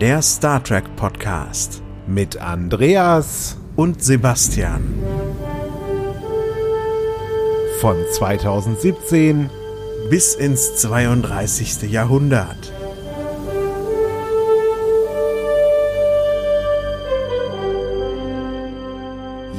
[0.00, 4.94] der Star Trek Podcast mit Andreas und Sebastian.
[7.80, 9.50] Von 2017
[10.08, 11.90] bis ins 32.
[11.90, 12.72] Jahrhundert.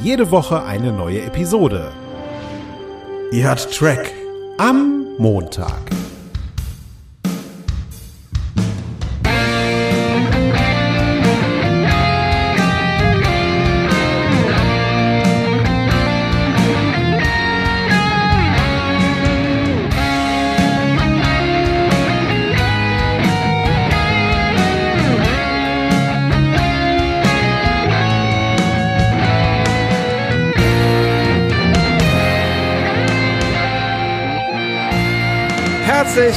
[0.02, 1.92] Jede Woche eine neue Episode.
[3.30, 4.10] Ihr hört Track
[4.56, 5.82] Am Montag.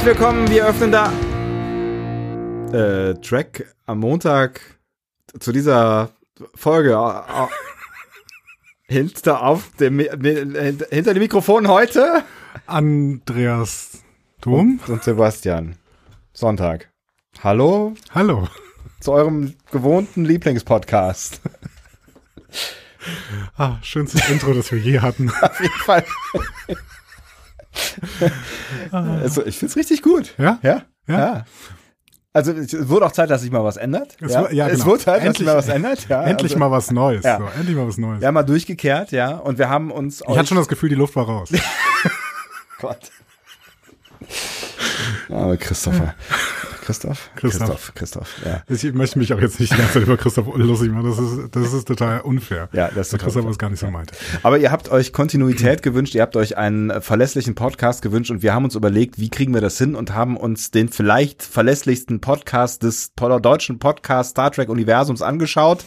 [0.04, 1.10] Herzlich willkommen, wir öffnen da
[2.74, 4.60] äh, Track am Montag
[5.40, 6.10] zu dieser
[6.54, 6.98] Folge
[8.86, 12.22] hinter auf dem hinter dem Mikrofon heute
[12.66, 14.02] Andreas
[14.42, 15.76] Dom und Sebastian
[16.34, 16.90] Sonntag.
[17.42, 18.46] Hallo Hallo.
[19.00, 21.40] zu eurem gewohnten Lieblingspodcast.
[23.56, 25.30] Ah, schönstes Intro, das wir je hatten.
[25.30, 26.04] Auf jeden Fall.
[28.92, 30.34] also, ich find's richtig gut.
[30.38, 30.58] Ja?
[30.62, 30.82] Ja?
[31.06, 31.44] Ja.
[32.32, 34.16] Also es wurde auch Zeit, dass sich mal was ändert.
[34.20, 34.86] Es ja, Es genau.
[34.86, 36.08] wurde Zeit, dass sich Endlich- mal was ändert.
[36.08, 37.24] Ja, endlich also, mal was Neues.
[37.24, 37.38] Ja.
[37.38, 38.20] So, endlich mal was Neues.
[38.20, 40.96] Wir haben mal durchgekehrt, ja, und wir haben uns ich hatte schon das Gefühl, die
[40.96, 41.50] Luft war raus.
[42.80, 43.12] Gott.
[45.28, 46.14] Aber Christopher.
[46.84, 47.30] Christoph?
[47.36, 47.68] Christoph.
[47.68, 48.62] Christoph, Christoph, ja.
[48.68, 51.08] Ich möchte mich auch jetzt nicht die ganze Zeit über Christoph lustig machen.
[51.08, 52.68] Das ist, das ist total unfair.
[52.72, 54.14] Ja, das ist total Christoph es gar nicht so meinte.
[54.42, 58.52] Aber ihr habt euch Kontinuität gewünscht, ihr habt euch einen verlässlichen Podcast gewünscht und wir
[58.52, 62.82] haben uns überlegt, wie kriegen wir das hin und haben uns den vielleicht verlässlichsten Podcast
[62.82, 65.84] des deutschen Podcast Star Trek Universums angeschaut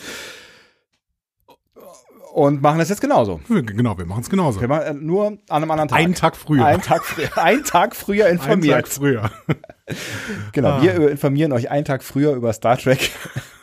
[2.37, 3.41] und machen das jetzt genauso.
[3.49, 4.61] Genau, wir machen es genauso.
[4.61, 5.97] Wir machen äh, nur an einem anderen Tag.
[5.97, 6.63] Einen Tag früher.
[6.67, 8.75] Einen Tag früher, einen Tag früher Einen informiert.
[8.75, 9.31] Tag früher.
[10.51, 10.81] Genau, Ah.
[10.83, 13.09] wir informieren euch einen Tag früher über Star Trek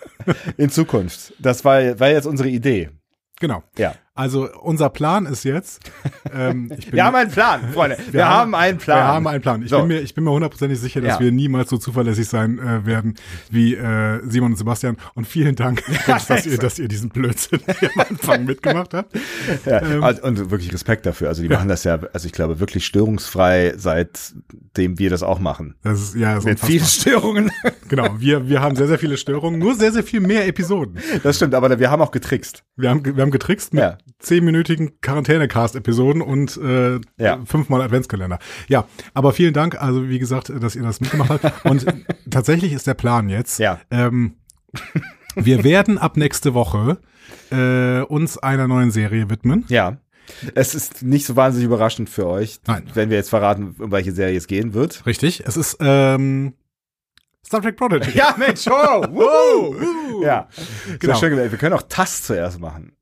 [0.57, 1.35] in Zukunft.
[1.39, 2.91] Das war, war jetzt unsere Idee.
[3.39, 3.62] Genau.
[3.77, 3.95] Ja.
[4.17, 5.81] Also unser Plan ist jetzt.
[6.33, 7.97] Ähm, ich bin Wir haben einen Plan, Freunde.
[8.11, 8.97] Wir, haben, einen Plan.
[8.99, 9.63] Wir haben einen Plan.
[9.63, 9.79] Ich So.
[9.81, 11.21] bin mir, ich bin mir hundertprozentig sicher, dass Ja.
[11.21, 13.15] wir niemals so zuverlässig sein äh, werden
[13.51, 14.97] wie äh, Simon und Sebastian.
[15.15, 17.61] Und vielen Dank, dass, ihr, dass ihr diesen Blödsinn
[17.95, 19.15] am Anfang mitgemacht habt.
[19.67, 21.29] Ja, Ähm, also, und wirklich Respekt dafür.
[21.29, 25.75] Also die machen das ja, also ich glaube, wirklich störungsfrei, seitdem wir das auch machen.
[25.83, 27.51] Das ist ja so Mit vielen Störungen.
[27.89, 30.99] Genau, wir, wir haben sehr, sehr viele Störungen, nur sehr, sehr viel mehr Episoden.
[31.23, 32.65] Das stimmt, aber wir haben auch getrickst.
[32.77, 33.99] Wir haben, wir haben getrickst mit Ja.
[34.19, 37.41] Zehnminütigen Quarantäne-Cast-Episoden und äh, Ja.
[37.45, 38.39] fünfmal Adventskalender.
[38.69, 41.65] Ja, aber vielen Dank, also wie gesagt, dass ihr das mitgemacht habt.
[41.65, 41.87] Und
[42.31, 43.81] tatsächlich ist der Plan jetzt, Ja.
[43.91, 44.37] ähm,
[45.35, 46.99] wir werden ab nächste Woche
[47.51, 49.65] äh, uns einer neuen Serie widmen.
[49.69, 49.99] Ja.
[50.55, 52.85] Es ist nicht so wahnsinnig überraschend für euch, Nein.
[52.95, 55.05] wenn wir jetzt verraten, um welche Serie es gehen wird.
[55.07, 56.55] Richtig, es ist ähm,
[57.47, 58.17] Star Trek Prodigy.
[58.17, 58.71] Ja, Mensch, oh,
[59.11, 59.77] wow.
[60.25, 60.49] Ja,
[60.99, 61.13] Genau.
[61.15, 61.37] so schön.
[61.37, 62.93] Wir können auch TAS zuerst machen.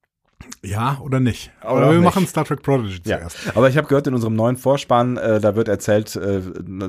[0.63, 1.51] Ja, oder nicht.
[1.63, 2.05] Oder Aber auch wir nicht.
[2.05, 3.37] machen Star Trek Prodigy Ja, zuerst.
[3.57, 6.41] aber ich habe gehört in unserem neuen Vorspann, äh, da wird erzählt äh,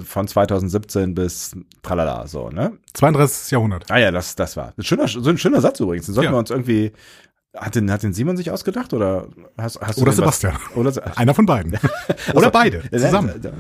[0.06, 2.74] von 2017 bis tralala, so, ne?
[2.94, 3.52] 32.
[3.52, 3.86] Jahrhundert.
[3.90, 4.74] Ah ja, das, das war.
[4.78, 6.06] Ein schöner, so ein schöner Satz übrigens.
[6.06, 6.34] Den sollten Ja.
[6.36, 6.92] wir uns irgendwie.
[7.56, 9.28] Hat den, hat den Simon sich ausgedacht oder
[9.60, 10.58] hast, hast du Oder den was- Sebastian.
[10.76, 11.78] Oder, Einer von beiden.
[12.34, 12.82] Oder beide.
[12.92, 13.30] Ja, Zusammen.
[13.30, 13.52] äh,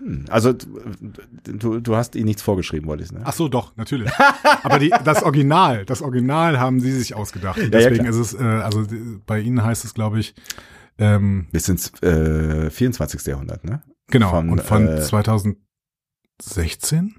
[0.00, 3.22] hm, Also du, du hast ihm nichts vorgeschrieben, wollte ich ne?
[3.24, 4.12] Ach so, doch, natürlich.
[4.62, 7.58] Aber die, das Original, das Original haben sie sich ausgedacht.
[7.72, 8.10] Deswegen klar.
[8.10, 8.84] ist es, äh, also
[9.24, 10.34] bei ihnen heißt es, glaube ich,
[10.98, 13.24] ähm, Bis ins äh, 24.
[13.26, 13.80] Jahrhundert, ne?
[14.10, 17.14] genau, Von, und von äh, 2016?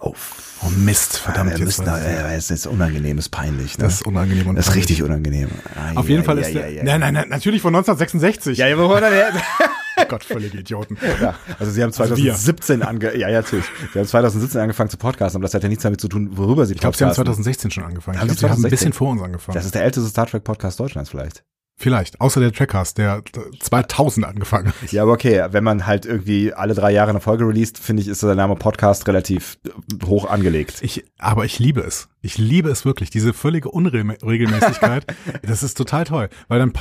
[0.00, 0.14] Oh,
[0.62, 3.78] Oh Mist, verdammt, wir jetzt müssen, äh, es ist unangenehm, ist peinlich.
[3.78, 3.84] Ne?
[3.84, 5.48] Das ist unangenehm und das ist richtig unangenehm.
[5.74, 7.74] Ah, Auf ja, jeden Fall ja, ist ja, der, ja, nein, nein, nein, natürlich von
[7.74, 8.58] 1966.
[8.58, 9.32] Ja, ja, wo war der?
[10.08, 10.96] Gott, völlige Idioten.
[11.20, 12.32] Ja, also sie haben Also wir.
[12.34, 13.64] 2017 ange ja, ja, natürlich.
[13.92, 16.66] Sie haben 2017 angefangen zu podcasten, aber das hat ja nichts damit zu tun, worüber
[16.66, 17.44] sie Ich glaube, sie haben podcasten.
[17.44, 18.16] 2016 schon angefangen.
[18.18, 18.70] Ich glaube, sie haben ein 2016?
[18.70, 19.54] bisschen vor uns angefangen.
[19.54, 21.44] Das ist der älteste Star Trek Podcast Deutschlands vielleicht.
[21.80, 23.22] Vielleicht, außer der Trackcast, der
[23.58, 24.92] 2000 angefangen hat.
[24.92, 28.08] Ja, aber okay, wenn man halt irgendwie alle drei Jahre eine Folge released, finde ich,
[28.08, 29.58] ist der Name Podcast relativ
[30.04, 30.80] hoch angelegt.
[30.82, 32.10] Ich, aber ich liebe es.
[32.20, 33.08] Ich liebe es wirklich.
[33.08, 35.06] Diese völlige Unregelmäßigkeit,
[35.42, 36.28] das ist total toll.
[36.48, 36.74] Weil dann,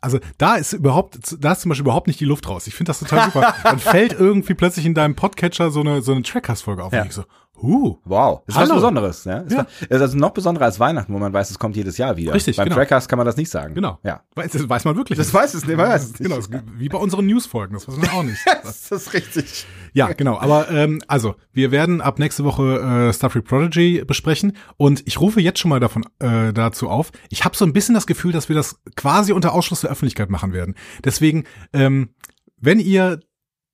[0.00, 2.66] also da ist überhaupt, da ist zum Beispiel überhaupt nicht die Luft raus.
[2.66, 3.54] Ich finde das total super.
[3.64, 6.94] Dann fällt irgendwie plötzlich in deinem Podcatcher so eine, so eine Trackcast-Folge auf.
[6.94, 7.02] Ja.
[7.02, 7.24] Und ich so,
[7.62, 8.42] Uh, Wow.
[8.46, 8.74] Das ist was Hallo.
[8.76, 9.24] Besonderes.
[9.24, 9.40] Ja?
[9.46, 9.66] Es Ja.
[9.88, 12.34] ist also noch besonderer als Weihnachten, wo man weiß, es kommt jedes Jahr wieder.
[12.34, 12.76] Richtig, Beim genau.
[12.76, 13.74] Trackcast kann man das nicht sagen.
[13.74, 13.98] genau.
[14.02, 14.22] Ja.
[14.34, 15.16] Weiß, das weiß man wirklich.
[15.16, 15.34] Das nicht.
[15.34, 16.22] weiß es nicht, man weiß es nicht.
[16.22, 18.38] Genau, das ist wie bei unseren Newsfolgen, das weiß man auch nicht.
[18.62, 19.66] Das ist richtig.
[19.94, 20.38] Ja, genau.
[20.38, 25.20] Aber ähm, also, wir werden ab nächste Woche äh, Star Trek Prodigy besprechen und ich
[25.20, 27.10] rufe jetzt schon mal davon äh, dazu auf.
[27.30, 30.30] Ich habe so ein bisschen das Gefühl, dass wir das quasi unter Ausschluss der Öffentlichkeit
[30.30, 30.74] machen werden.
[31.04, 32.10] Deswegen, ähm,
[32.60, 33.20] wenn ihr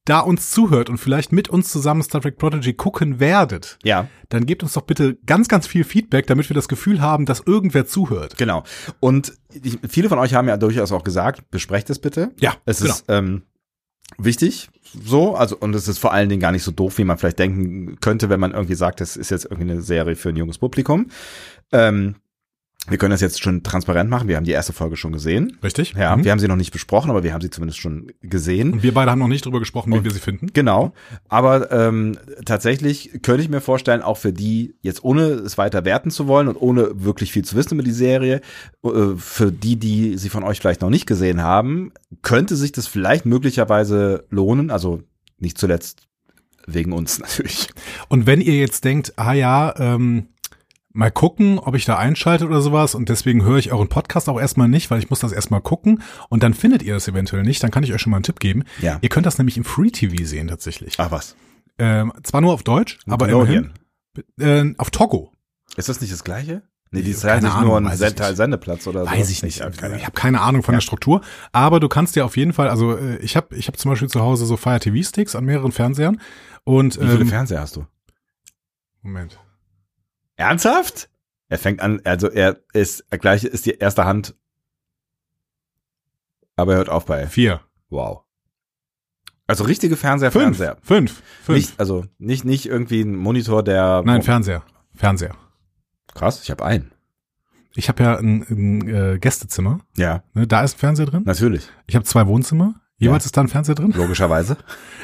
[0.05, 4.47] da uns zuhört und vielleicht mit uns zusammen Star Trek Prodigy gucken werdet, Ja, dann
[4.47, 7.87] gebt uns doch bitte ganz, ganz viel Feedback, damit wir das Gefühl haben, dass irgendwer
[7.87, 8.37] zuhört.
[8.37, 8.65] genau.
[9.01, 12.33] Und ich, viele von euch haben ja durchaus auch gesagt, besprecht es bitte.
[12.41, 12.93] Ja, Es genau.
[12.93, 13.43] ist ähm,
[14.19, 14.71] wichtig,
[15.05, 17.39] so, also und es ist vor allen Dingen gar nicht so doof, wie man vielleicht
[17.39, 20.59] denken könnte, wenn man irgendwie sagt, das ist jetzt irgendwie eine Serie für ein junges
[20.59, 21.09] Publikum.
[21.71, 22.17] Ähm,
[22.89, 24.27] wir können das jetzt schon transparent machen.
[24.27, 25.57] Wir haben die erste Folge schon gesehen.
[25.63, 25.95] Richtig?
[25.97, 26.25] Ja, Mhm.
[26.25, 28.73] wir haben sie noch nicht besprochen, aber wir haben sie zumindest schon gesehen.
[28.73, 30.49] Und wir beide haben noch nicht drüber gesprochen, wie wir sie finden.
[30.53, 30.93] Genau,
[31.29, 36.11] aber ähm, tatsächlich könnte ich mir vorstellen, auch für die, jetzt ohne es weiter werten
[36.11, 38.41] zu wollen und ohne wirklich viel zu wissen über die Serie,
[38.85, 41.93] äh, für die, die sie von euch vielleicht noch nicht gesehen haben,
[42.23, 45.03] könnte sich das vielleicht möglicherweise lohnen, also
[45.39, 46.09] nicht zuletzt
[46.67, 47.69] wegen uns natürlich.
[48.09, 50.27] Und wenn ihr jetzt denkt, ah ja, ähm,
[50.93, 54.41] mal gucken, ob ich da einschalte oder sowas und deswegen höre ich euren Podcast auch
[54.41, 57.63] erstmal nicht, weil ich muss das erstmal gucken und dann findet ihr das eventuell nicht,
[57.63, 58.65] dann kann ich euch schon mal einen Tipp geben.
[58.81, 58.99] Ja.
[59.01, 60.95] Ihr könnt das nämlich im Free TV sehen tatsächlich.
[60.99, 61.37] Ach was.
[61.79, 63.73] Ähm, zwar nur auf Deutsch, aber Nickelodeon.
[64.39, 65.33] immerhin äh, auf Togo.
[65.77, 66.63] Ist das nicht das gleiche?
[66.95, 68.37] Nee, die ist halt nicht nur ein weiß ich Send nicht.
[68.37, 69.11] Sendeplatz oder so.
[69.11, 69.57] Weiß ich nicht.
[69.57, 72.37] Ich hab keine Ich habe keine Ahnung von der Struktur, aber du kannst dir auf
[72.37, 75.03] jeden Fall, also äh, ich habe ich hab zum Beispiel zu Hause so Fire TV
[75.03, 76.21] Sticks an mehreren Fernsehern
[76.65, 77.87] und Wie viele ähm, Fernseher hast du?
[79.01, 79.39] Moment.
[80.43, 81.09] Ernsthaft?
[81.49, 84.35] Er fängt an, also er ist, gleich ist die erste Hand,
[86.57, 87.27] aber er hört auf bei.
[87.27, 87.61] Vier.
[87.91, 88.23] Wow.
[89.47, 90.57] Also richtige Fernseher, Fünf.
[90.59, 90.77] Fernseher.
[90.83, 91.23] Fünf.
[91.43, 91.57] Fünf.
[91.59, 94.03] Nicht, also nicht, nicht irgendwie ein Monitor, der.
[94.05, 94.63] Nein, Fernseher.
[94.95, 95.35] Fernseher.
[96.15, 96.93] Krass, ich habe einen.
[97.75, 99.81] Ich habe ja ein, ein äh, Gästezimmer.
[99.97, 100.47] Ja, Ne?
[100.47, 101.23] Da ist ein Fernseher drin.
[101.25, 101.69] natürlich.
[101.87, 102.75] Ich habe zwei Wohnzimmer.
[102.99, 103.27] Jeweils Ja.
[103.27, 103.93] ist da ein Fernseher drin.
[103.93, 104.57] Logischerweise.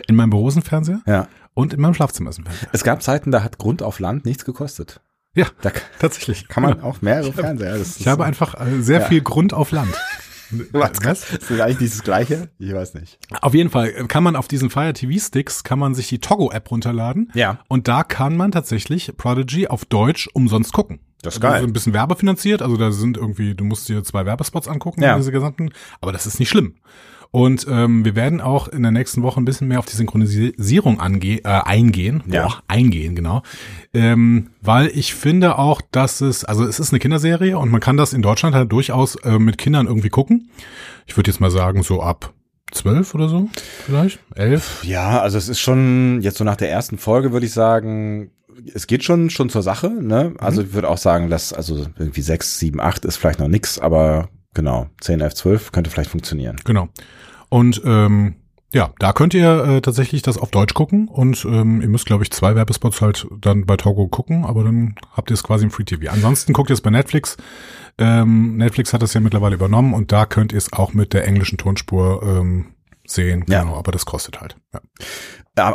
[0.07, 1.29] In meinem Büro ist ein Fernseher Ja.
[1.55, 2.69] und in meinem Schlafzimmer ist ein Fernseher.
[2.73, 5.01] Es gab Zeiten, da hat Grund auf Land nichts gekostet.
[5.35, 5.71] Ja, Da
[6.01, 6.49] tatsächlich.
[6.49, 6.87] kann man Genau.
[6.87, 7.79] auch mehrere Fernseher.
[7.79, 9.07] Das Ich habe einfach äh, sehr Ja.
[9.07, 9.95] viel Grund auf Land.
[10.73, 10.99] Was?
[11.31, 12.49] Ist das eigentlich dieses Gleiche?
[12.59, 13.19] Ich weiß nicht.
[13.43, 16.21] Auf jeden Fall äh, kann man auf diesen Fire TV Sticks kann man sich die
[16.21, 17.31] Togo App runterladen.
[17.35, 17.61] Ja.
[17.69, 21.01] Und da kann man tatsächlich Prodigy auf Deutsch umsonst gucken.
[21.21, 21.61] Das ist Also geil.
[21.63, 25.17] so ein bisschen werbefinanziert, also da sind irgendwie, du musst dir zwei Werbespots angucken, Ja.
[25.17, 25.71] diese gesamten,
[26.01, 26.77] aber das ist nicht schlimm.
[27.31, 30.99] Und ähm, wir werden auch in der nächsten Woche ein bisschen mehr auf die Synchronisierung
[30.99, 32.23] ange äh, eingehen.
[32.27, 32.47] Ja.
[32.47, 33.43] Boah, eingehen, genau.
[33.93, 37.97] Ähm, weil ich finde auch, dass es, also es ist eine Kinderserie und man kann
[37.97, 40.51] das in Deutschland halt durchaus äh, mit Kindern irgendwie gucken.
[41.07, 42.33] Ich würde jetzt mal sagen, so ab
[42.71, 43.49] zwölf oder so,
[43.87, 44.19] vielleicht?
[44.35, 44.85] Elf?
[44.85, 48.31] Ja, also es ist schon, jetzt so nach der ersten Folge würde ich sagen,
[48.75, 50.35] es geht schon, schon zur Sache, ne?
[50.39, 53.79] Also ich würde auch sagen, dass, also irgendwie sechs, sieben, acht ist vielleicht noch nix,
[53.79, 54.29] aber
[54.59, 56.57] genau, 10, 11, 12 könnte vielleicht funktionieren.
[56.65, 56.89] Genau.
[57.49, 58.35] Und ähm,
[58.75, 62.25] ja, da könnt ihr äh, tatsächlich das auf Deutsch gucken und ähm, ihr müsst, glaube
[62.25, 65.71] ich, zwei Werbespots halt dann bei Togo gucken, aber dann habt ihr es quasi im
[65.71, 66.11] Free TV.
[66.11, 67.37] Ansonsten guckt ihr es bei Netflix.
[67.99, 71.25] Ähm, Netflix hat das ja mittlerweile übernommen und da könnt ihr es auch mit der
[71.25, 72.67] englischen Tonspur ähm,
[73.11, 73.45] sehen.
[73.49, 73.63] Ja.
[73.63, 74.57] Genau, aber das kostet halt.
[74.75, 74.81] Ja.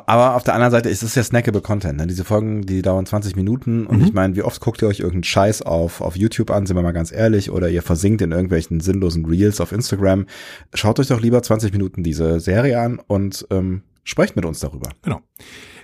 [0.06, 1.98] Aber auf der anderen Seite ist es ja snackable Content.
[2.00, 2.08] Ne?
[2.08, 4.06] Diese Folgen, die dauern 20 Minuten und Mhm.
[4.06, 6.84] ich meine, wie oft guckt ihr euch irgendeinen Scheiß auf, auf YouTube an, sind wir
[6.84, 10.26] mal ganz ehrlich, oder ihr versinkt in irgendwelchen sinnlosen Reels auf Instagram.
[10.74, 14.90] Schaut euch doch lieber 20 Minuten diese Serie an und ähm, sprecht mit uns darüber.
[15.02, 15.20] Genau.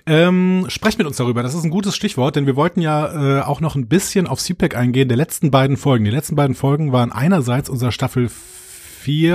[0.06, 1.42] Ähm, sprecht mit uns darüber.
[1.42, 4.40] Das ist ein gutes Stichwort, denn wir wollten ja äh, auch noch ein bisschen auf
[4.40, 6.06] CPAC eingehen, der letzten beiden Folgen.
[6.06, 8.38] Die letzten beiden Folgen waren einerseits unser Staffel 4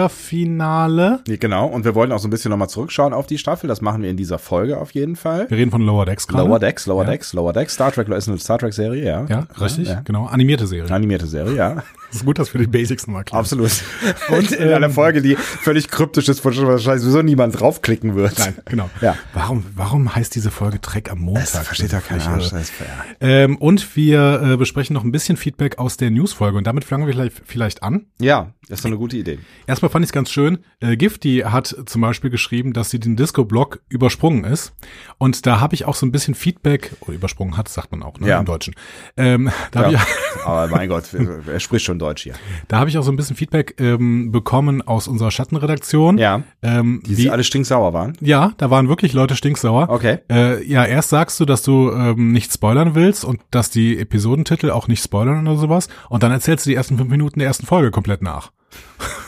[0.10, 1.22] Finale.
[1.28, 3.68] Ja, Genau, und wir wollen auch so ein bisschen nochmal zurückschauen auf die Staffel.
[3.68, 5.50] Das machen wir in dieser Folge auf jeden Fall.
[5.50, 6.48] Wir reden von Lower Decks gerade.
[6.48, 7.10] Lower Decks, Lower Ja.
[7.12, 7.74] Decks, Lower Decks.
[7.74, 9.26] Star Trek ist eine Star Trek-Serie, ja.
[9.28, 10.02] Ja, richtig, Ja.
[10.06, 10.26] genau.
[10.26, 10.92] Animierte Serie.
[10.94, 11.76] Animierte Serie, ja.
[11.76, 11.86] Das
[12.22, 13.40] ist gut, dass wir die Basics nochmal klären.
[13.42, 13.72] Absolut.
[14.30, 18.38] Und in einer Folge, die völlig kryptisch ist, wo wahrscheinlich sowieso niemand draufklicken wird.
[18.40, 18.90] Nein, genau.
[19.02, 19.16] Ja.
[19.34, 21.44] Warum, warum heißt diese Folge Trek am Montag?
[21.54, 22.54] Das versteht ja kein Ich, Arsch.
[22.54, 22.72] äh, Das.
[23.20, 27.06] Ähm, und wir äh, besprechen noch ein bisschen Feedback aus der Newsfolge und damit fangen
[27.08, 28.06] wir vielleicht, vielleicht an.
[28.20, 29.40] Ja, das ist doch eine gute Idee.
[29.68, 30.60] Erstmal fand ich es ganz schön.
[30.80, 34.74] Äh, Gifty hat zum Beispiel geschrieben, dass sie den Disco-Block übersprungen ist.
[35.18, 38.20] Und da habe ich auch so ein bisschen Feedback, oder übersprungen hat, sagt man auch,
[38.20, 38.40] ne, Ja.
[38.40, 38.76] im Deutschen.
[39.18, 40.00] Ähm, da habe Ja.
[40.02, 42.34] ich, Aber mein Gott, er spricht schon Deutsch hier.
[42.68, 46.18] da hab ich auch so ein bisschen Feedback ähm, bekommen aus unserer Schattenredaktion.
[46.20, 46.44] Ja.
[46.62, 48.16] Ähm, Die wie, sie alle stinksauer waren.
[48.22, 49.90] ja, da waren wirklich Leute stinksauer.
[49.90, 50.20] Okay.
[50.30, 54.70] Äh, ja, erst sagst du, dass du ähm, nicht spoilern willst und dass die Episodentitel
[54.70, 55.88] auch nicht spoilern oder sowas.
[56.10, 58.52] Und dann erzählst du die ersten fünf Minuten der ersten Folge komplett nach.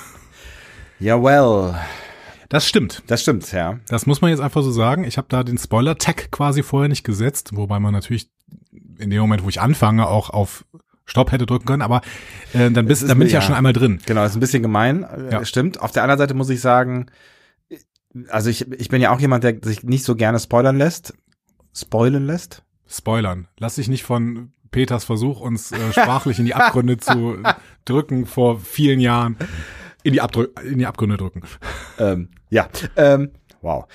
[1.00, 1.75] Ja, well.
[2.50, 3.04] Das stimmt.
[3.08, 3.80] Das stimmt, ja.
[3.89, 5.04] Das muss man jetzt einfach so sagen.
[5.04, 8.30] Ich habe da den Spoiler-Tag quasi vorher nicht gesetzt, wobei man natürlich
[8.98, 10.66] in dem Moment, wo ich anfange, auch auf
[11.06, 12.01] Stopp hätte drücken können, aber
[12.54, 14.00] äh, dann, bist, ist dann bin ich ja ja- schon einmal drin.
[14.06, 15.46] Genau, ist ein bisschen gemein, äh, Ja.
[15.46, 15.80] stimmt.
[15.82, 17.08] Auf der anderen Seite muss ich sagen,
[18.30, 21.13] also ich, ich bin ja auch jemand, der sich nicht so gerne spoilern lässt.
[21.74, 22.63] Spoilen lässt?
[22.88, 23.48] Spoilern.
[23.60, 27.38] Lass dich nicht von Peters Versuch, uns äh, sprachlich in die Abgründe zu
[27.86, 29.38] drücken vor vielen Jahren.
[30.08, 31.42] In die, Abdrü in die Abgründe drücken.
[32.00, 33.86] Ähm, ja, ähm, wow.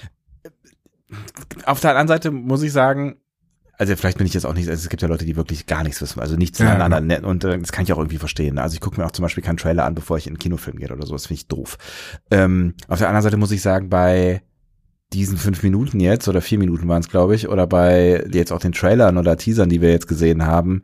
[1.64, 3.14] Auf der anderen Seite muss ich sagen,
[3.78, 5.84] also vielleicht bin ich jetzt auch nicht, also es gibt ja Leute, die wirklich gar
[5.84, 8.58] nichts wissen, also nichts Ja, voneinander ne- und äh, das kann ich auch irgendwie verstehen.
[8.58, 10.78] Also ich gucke mir auch zum Beispiel keinen Trailer an, bevor ich in einen Kinofilm
[10.78, 11.78] gehe oder so, das finde ich doof.
[12.32, 14.42] Ähm, auf der anderen Seite muss ich sagen, bei
[15.12, 18.60] diesen fünf Minuten jetzt oder vier Minuten waren es, glaube ich, oder bei jetzt auch
[18.60, 20.82] den Trailern oder Teasern, die wir jetzt gesehen haben,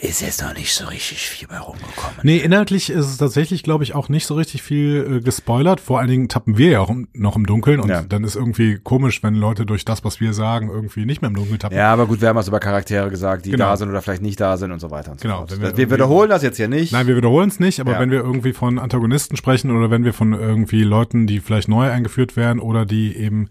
[0.00, 2.20] ist jetzt noch nicht so richtig viel bei rumgekommen.
[2.22, 5.80] Nee, inhaltlich ist es tatsächlich, glaube ich, auch nicht so richtig viel äh, gespoilert.
[5.80, 8.02] Vor allen Dingen tappen wir ja auch im, noch im Dunkeln und Ja.
[8.02, 11.34] dann ist irgendwie komisch, wenn Leute durch das, was wir sagen, irgendwie nicht mehr im
[11.36, 11.76] Dunkeln tappen.
[11.76, 13.66] Ja, aber gut, wir haben was über Charaktere gesagt, die Genau.
[13.66, 15.60] da sind oder vielleicht nicht da sind und so weiter und so Genau, fort.
[15.60, 16.92] Wir, wir wiederholen das jetzt hier nicht.
[16.92, 18.00] Nein, wir wiederholen es nicht, aber Ja.
[18.00, 21.90] wenn wir irgendwie von Antagonisten sprechen oder wenn wir von irgendwie Leuten, die vielleicht neu
[21.90, 23.48] eingeführt werden oder die eben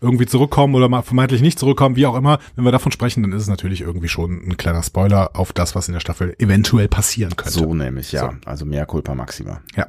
[0.00, 3.32] irgendwie zurückkommen oder mal vermeintlich nicht zurückkommen, wie auch immer, wenn wir davon sprechen, dann
[3.32, 6.88] ist es natürlich irgendwie schon ein kleiner Spoiler auf das, was in der Staffel eventuell
[6.88, 7.58] passieren könnte.
[7.58, 8.34] so nämlich, ja.
[8.46, 9.60] Also mehr Culpa Maxima.
[9.76, 9.88] Ja.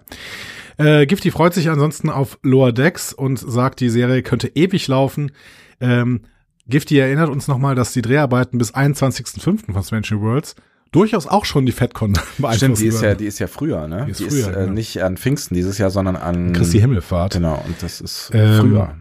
[0.78, 5.32] Äh, Gifty freut sich ansonsten auf Lower Decks und sagt, die Serie könnte ewig laufen.
[5.80, 6.22] Ähm,
[6.68, 9.74] Gifty erinnert uns nochmal, dass die Dreharbeiten bis 21.05.
[9.74, 10.56] von Strange New Worlds
[10.92, 14.06] durchaus auch schon die FedCon beeinflussen Stimmt, die ist ja, die ist ja früher, ne?
[14.06, 14.74] Die ist die früher, ist äh, genau.
[14.74, 17.34] nicht an Pfingsten dieses Jahr, sondern an Christi Himmelfahrt.
[17.34, 18.96] Genau, und das ist Ähm, früher.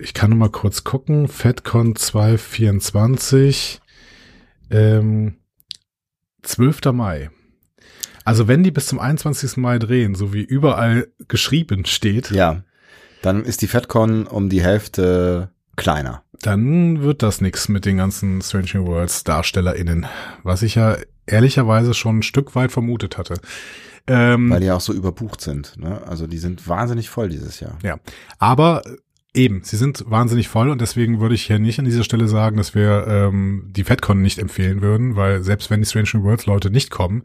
[0.00, 1.28] Ich kann noch mal kurz gucken.
[1.28, 3.80] FedCon 224,
[4.70, 5.36] ähm,
[6.42, 6.92] 12.
[6.92, 7.30] Mai.
[8.24, 9.56] Also wenn die bis zum 21.
[9.58, 12.62] Mai drehen, so wie überall geschrieben steht, Ja.
[13.22, 16.22] Dann ist die FedCon um die Hälfte kleiner.
[16.42, 20.06] dann wird das nix mit den ganzen Strange New Worlds DarstellerInnen,
[20.42, 23.34] was ich ja ehrlicherweise schon ein Stück weit vermutet hatte.
[24.06, 25.76] Ähm, Weil die ja auch so überbucht sind.
[25.76, 26.00] Ne?
[26.06, 27.78] Also die sind wahnsinnig voll dieses Jahr.
[27.82, 27.98] Ja,
[28.38, 28.82] aber
[29.34, 32.56] eben, sie sind wahnsinnig voll und deswegen würde ich hier nicht an dieser Stelle sagen,
[32.56, 36.46] dass wir ähm, die FedCon nicht empfehlen würden, weil selbst wenn die Strange New Worlds
[36.46, 37.24] Leute nicht kommen,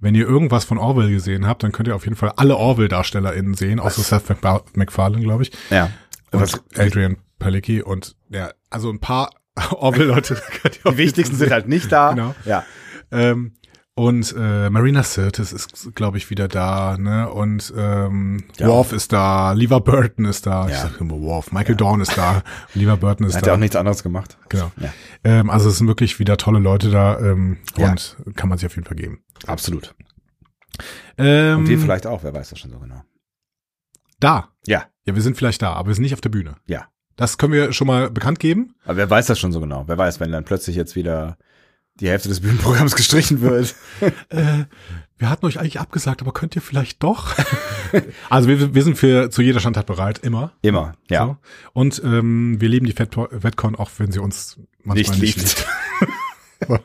[0.00, 3.54] wenn ihr irgendwas von Orville gesehen habt, dann könnt ihr auf jeden Fall alle Orville-DarstellerInnen
[3.54, 5.90] sehen, außer Seth MacFar- MacFarlane, glaube ich, Ja.
[6.32, 9.30] und Was, Adrian Palicki und ja, also ein paar
[9.70, 10.40] Orville-Leute.
[10.62, 12.10] könnt ihr auf die wichtigsten sind halt nicht da.
[12.14, 12.34] Genau.
[12.44, 12.64] Ja.
[13.10, 13.54] Ähm,
[13.98, 17.28] und äh, Marina Sirtis ist, glaube ich, wieder da, ne?
[17.30, 18.68] Und ähm, Ja.
[18.68, 20.66] Worf ist da, Lever Burton ist da.
[20.66, 20.82] Ich Ja.
[20.82, 21.52] sag immer Worf.
[21.52, 22.42] Michael Dawn ist da,
[22.74, 23.46] Lever Burton ist Hat da.
[23.48, 24.38] ja auch nichts anderes gemacht.
[24.48, 24.70] Genau.
[24.76, 24.92] Ja.
[25.24, 27.90] Ähm, also es sind wirklich wieder tolle Leute da ähm, Ja.
[27.90, 29.22] und kann man sich auf jeden Fall geben.
[29.46, 29.94] Absolut.
[31.16, 33.02] Ähm, Und wir vielleicht auch, wer weiß das schon so genau.
[34.20, 34.48] da.
[34.66, 34.84] Ja.
[35.06, 36.56] Ja, wir sind vielleicht da, aber wir sind nicht auf der Bühne.
[36.66, 36.86] Ja.
[37.16, 38.74] Das können wir schon mal bekannt geben.
[38.84, 39.84] Aber wer weiß das schon so genau?
[39.88, 41.36] Wer weiß, wenn dann plötzlich jetzt wieder
[42.00, 43.74] die Hälfte des Bühnenprogramms gestrichen wird.
[44.30, 44.64] Äh,
[45.16, 47.34] wir hatten euch eigentlich abgesagt, aber könnt ihr vielleicht doch?
[48.30, 50.52] also wir, wir sind für zu jeder Standart bereit, immer.
[50.62, 51.26] Immer, ja.
[51.26, 51.36] So.
[51.72, 55.66] Und ähm, wir lieben die VetCon, auch wenn sie uns manchmal Nicht nicht, liebt.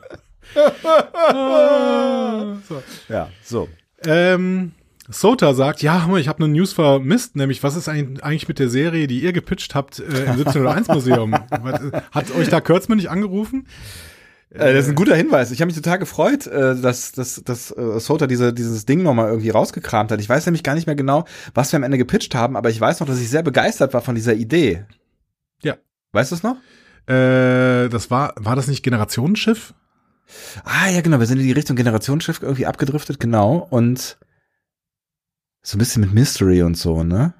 [2.68, 2.82] so.
[3.08, 3.68] Ja, so.
[4.04, 4.72] ähm,
[5.08, 9.06] Sota sagt, ja, ich habe eine News vermisst, nämlich was ist eigentlich mit der Serie,
[9.06, 11.34] die ihr gepitcht habt äh, im 1701 Museum?
[11.34, 13.66] Äh, Hat euch da Kurtzman nicht angerufen?
[14.54, 15.50] Äh, das ist ein guter Hinweis.
[15.50, 19.28] Ich habe mich total gefreut, äh, dass, dass, dass äh, Sota diese, dieses Ding nochmal
[19.28, 20.20] irgendwie rausgekramt hat.
[20.20, 22.80] Ich weiß nämlich gar nicht mehr genau, was wir am Ende gepitcht haben, aber ich
[22.80, 24.84] weiß noch, dass ich sehr begeistert war von dieser Idee.
[25.62, 25.76] Ja.
[26.12, 26.56] Weißt du es noch?
[27.06, 29.74] Äh, das war, war das nicht Generationenschiff?
[30.64, 31.18] Ah, ja, genau.
[31.18, 33.66] Wir sind in die Richtung Generationsschiff irgendwie abgedriftet, genau.
[33.70, 34.18] Und
[35.62, 37.34] so ein bisschen mit Mystery und so, ne?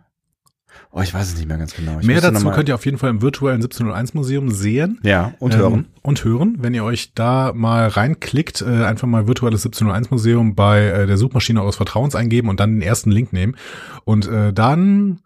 [0.97, 1.99] Oh, ich weiß es nicht mehr ganz genau.
[1.99, 5.01] Ich Mehr dazu könnt ihr auf jeden Fall im virtuellen 1701 Museum sehen.
[5.03, 5.87] Ja, und Ähm, hören.
[6.03, 10.85] Und hören, wenn ihr euch da mal reinklickt, äh, einfach mal virtuelles 1701 Museum bei
[10.85, 13.57] äh, der Suchmaschine eures Vertrauens eingeben und dann den ersten Link nehmen.
[14.05, 15.21] Und äh, dann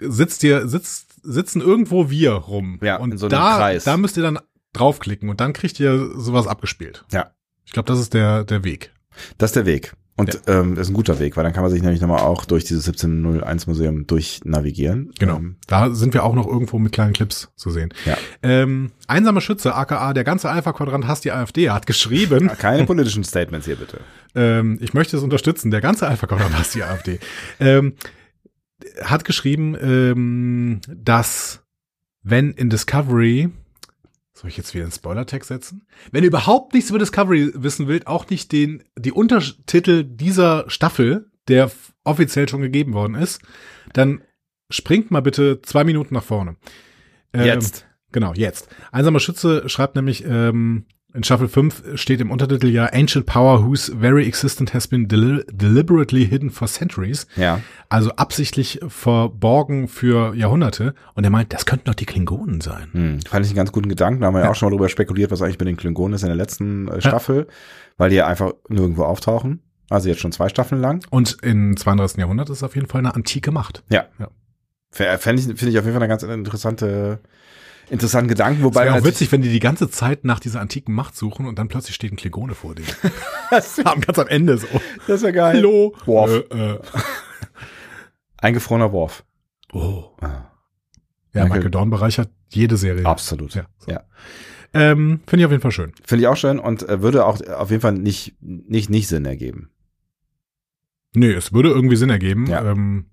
[0.00, 2.80] sitzt ihr, sitzt, sitzen irgendwo wir rum.
[2.82, 3.84] Ja, und in so einem da, Kreis.
[3.84, 4.40] da müsst ihr dann
[4.72, 7.04] draufklicken und dann kriegt ihr sowas abgespielt.
[7.12, 7.30] Ja.
[7.64, 8.92] Ich glaube, das ist der, der Weg.
[9.38, 9.94] Das ist der Weg.
[10.18, 12.46] Und ähm, das ist ein guter Weg, weil dann kann man sich nämlich nochmal auch
[12.46, 15.12] durch dieses 1701 Museum durchnavigieren.
[15.18, 15.36] Genau.
[15.36, 17.92] Ähm, Da sind wir auch noch irgendwo mit kleinen Clips zu sehen.
[18.06, 18.16] Ja.
[18.42, 23.66] Ähm, einsamer Schütze, aka der ganze Alpha-Quadrant hasst die AfD, hat geschrieben, keine politischen Statements
[23.66, 24.00] hier bitte.
[24.34, 27.18] ähm, ich möchte es unterstützen, der ganze Alpha-Quadrant hasst die AfD,
[27.60, 27.92] ähm,
[29.02, 31.62] hat geschrieben, ähm, dass
[32.22, 33.50] wenn in Discovery,
[34.36, 35.86] soll ich jetzt wieder einen Spoiler-Text setzen?
[36.12, 41.30] Wenn ihr überhaupt nichts über Discovery wissen wollt, auch nicht den, die Untertitel dieser Staffel,
[41.48, 41.70] der
[42.04, 43.40] offiziell schon gegeben worden ist,
[43.94, 44.20] dann
[44.68, 46.56] springt mal bitte zwei Minuten nach vorne.
[47.32, 47.86] Ähm, Jetzt.
[48.12, 48.68] Genau, jetzt.
[48.92, 53.96] Einsamer Schütze schreibt nämlich, ähm, in Staffel 5 steht im Untertitel ja Ancient Power whose
[53.96, 57.26] very existence has been deli deliberately hidden for centuries.
[57.36, 57.60] Ja.
[57.88, 60.94] Also absichtlich verborgen für Jahrhunderte.
[61.14, 62.88] Und er meint, das könnten doch die Klingonen sein.
[62.92, 64.20] Hm, fand ich einen ganz guten Gedanken.
[64.20, 66.22] Da haben wir ja auch schon mal drüber spekuliert, was eigentlich mit den Klingonen ist
[66.22, 67.46] in der letzten äh, Staffel,
[67.96, 69.60] weil die ja einfach nirgendwo auftauchen.
[69.88, 71.02] Also jetzt schon zwei Staffeln lang.
[71.10, 72.18] Und im 32.
[72.18, 73.84] Jahrhundert ist auf jeden Fall eine antike Macht.
[73.88, 74.04] Ja.
[74.18, 74.28] Ja.
[74.92, 77.20] F- Fänd ich, finde ich auf jeden Fall eine ganz interessante,
[77.90, 80.60] interessanten Gedanken, Es wobei wäre auch natürlich- witzig, wenn die die ganze Zeit nach dieser
[80.60, 82.88] antiken Macht suchen und dann plötzlich steht ein Klingone vor denen.
[83.84, 84.66] Am ganz am Ende so.
[85.06, 85.56] das wäre geil.
[85.56, 85.94] Hallo.
[86.04, 86.44] Worf.
[86.50, 86.80] Äh, äh.
[88.38, 89.24] Eingefrorener Worf.
[89.72, 90.04] Oh.
[90.20, 90.26] Ah,
[91.32, 93.06] Ja, Michael- Michael Dorn bereichert jede Serie.
[93.06, 93.54] absolut.
[93.54, 93.66] Ja.
[93.86, 94.02] ja.
[94.74, 95.92] Ähm, Finde ich auf jeden Fall schön.
[96.04, 99.24] Finde ich auch schön und äh, würde auch auf jeden Fall nicht, nicht, nicht Sinn
[99.24, 99.70] ergeben.
[101.14, 102.62] Nee, es würde irgendwie Sinn ergeben, Ja.
[102.70, 103.06] ähm,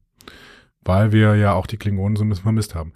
[0.82, 2.92] weil wir ja auch die Klingonen so ein bisschen vermisst haben.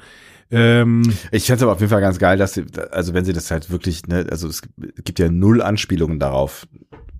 [0.50, 3.34] Ähm, Ich fände es aber auf jeden Fall ganz geil, dass sie, also wenn sie
[3.34, 4.62] das halt wirklich, ne, also es
[5.04, 6.68] gibt ja null Anspielungen darauf,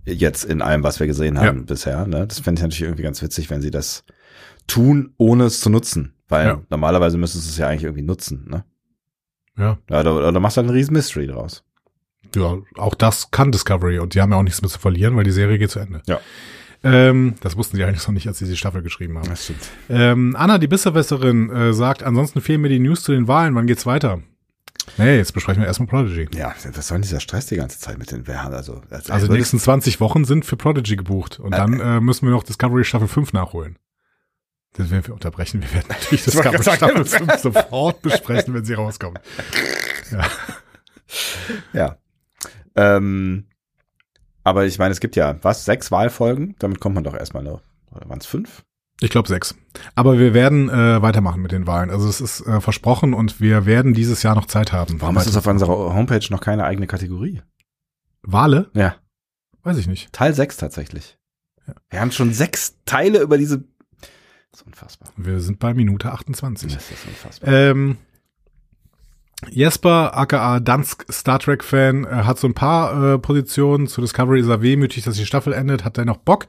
[0.06, 1.64] jetzt in allem, was wir gesehen haben Ja.
[1.66, 2.08] bisher.
[2.08, 2.26] Ne?
[2.28, 4.04] Das fände ich natürlich irgendwie ganz witzig, wenn sie das
[4.66, 6.14] tun, ohne es zu nutzen.
[6.30, 6.62] Weil Ja.
[6.70, 8.64] normalerweise müsstest du es ja eigentlich irgendwie nutzen, ne?
[9.58, 11.64] ja, Ja, oder, oder machst du halt einen riesen Mystery draus.
[12.36, 15.24] ja, auch das kann Discovery und die haben ja auch nichts mehr zu verlieren, weil
[15.24, 16.02] die Serie geht zu Ende.
[16.08, 16.20] Ja.
[16.94, 19.30] Ähm, das wussten sie eigentlich noch nicht, als sie die Staffel geschrieben haben.
[19.30, 19.70] Das stimmt.
[19.90, 23.56] Ähm, Anna, die Besserwisserin, äh, sagt, ansonsten fehlen mir die News zu den Wahlen.
[23.56, 24.22] Wann geht's weiter?
[24.98, 26.28] Nee, jetzt besprechen wir erstmal Prodigy.
[26.34, 28.54] Ja, was soll denn dieser Stress die ganze Zeit mit den Wehren?
[28.54, 31.40] Also, also, Also die nächsten 20 Wochen sind für Prodigy gebucht.
[31.40, 33.78] Und dann äh, müssen wir noch Discovery Staffel 5 nachholen.
[34.74, 35.62] Das werden wir unterbrechen.
[35.62, 37.26] Wir werden natürlich Ich wollte Discovery Staffel sagen.
[37.30, 39.20] 5 sofort besprechen, wenn sie rauskommt.
[41.74, 41.98] Ja.
[42.76, 43.46] Ähm,
[44.48, 46.56] aber ich meine, es gibt ja, was, sechs Wahlfolgen?
[46.60, 47.62] Damit kommt man doch erstmal noch.
[47.92, 48.64] Oder waren es fünf?
[49.02, 49.56] Ich glaube sechs.
[49.94, 51.90] Aber wir werden äh, weitermachen mit den Wahlen.
[51.90, 55.02] Also es ist äh, versprochen und wir werden dieses Jahr noch Zeit haben.
[55.02, 57.42] Warum ist es auf unserer Homepage noch keine eigene Kategorie?
[58.22, 58.72] Wale?
[58.74, 58.96] Ja.
[59.64, 60.14] Weiß ich nicht.
[60.14, 61.18] Teil 6 tatsächlich.
[61.90, 63.66] Wir haben schon sechs Teile über diese.
[64.52, 65.10] Das ist unfassbar.
[65.18, 66.74] Wir sind bei Minute 28.
[66.74, 67.52] Das ist unfassbar.
[67.52, 67.98] Ähm,
[69.50, 73.88] Jesper, aka Dansk Star Trek Fan, äh, hat so ein paar äh, Positionen.
[73.88, 75.86] Zu Discovery ist er wehmütig, dass die Staffel endet.
[75.86, 76.48] Hat er noch Bock?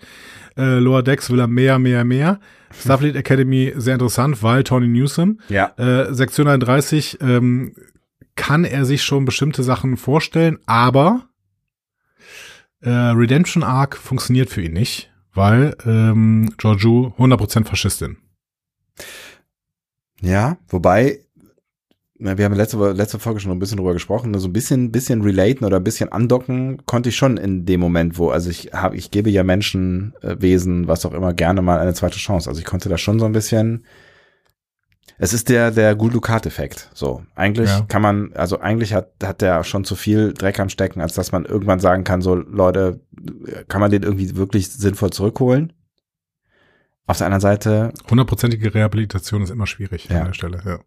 [0.56, 2.40] Äh, Lower Decks will er mehr, mehr, mehr.
[2.72, 5.40] Starfleet Academy sehr interessant, weil Tony Newsom.
[5.48, 5.72] ja.
[5.76, 7.74] Äh, Sektion 31 ähm,
[8.36, 11.28] kann er sich schon bestimmte Sachen vorstellen, aber
[12.80, 18.18] äh, Redemption Arc funktioniert für ihn nicht, weil ähm, Georgiou 100% Faschistin.
[20.20, 21.20] Ja, wobei,
[22.20, 25.22] na, wir haben letzte, letzte Folge schon ein bisschen drüber gesprochen, so ein bisschen, bisschen
[25.22, 28.96] relaten oder ein bisschen andocken konnte ich schon in dem Moment, wo, also ich habe,
[28.96, 32.48] ich gebe ja Menschen, äh, Wesen, was auch immer, gerne mal eine zweite Chance.
[32.48, 33.84] Also ich konnte da schon so ein bisschen,
[35.18, 36.90] es ist der, der Gul-Dukat-Effekt.
[36.94, 37.22] So.
[37.36, 37.82] Eigentlich Ja.
[37.88, 41.30] kann man, also eigentlich hat, hat der schon zu viel Dreck am Stecken, als dass
[41.32, 43.00] man irgendwann sagen kann, so, Leute,
[43.68, 45.72] kann man den irgendwie wirklich sinnvoll zurückholen?
[47.06, 50.18] Auf der anderen Seite, Hundertprozentige Rehabilitation ist immer schwierig Ja.
[50.20, 50.60] an der Stelle.
[50.64, 50.78] Ja.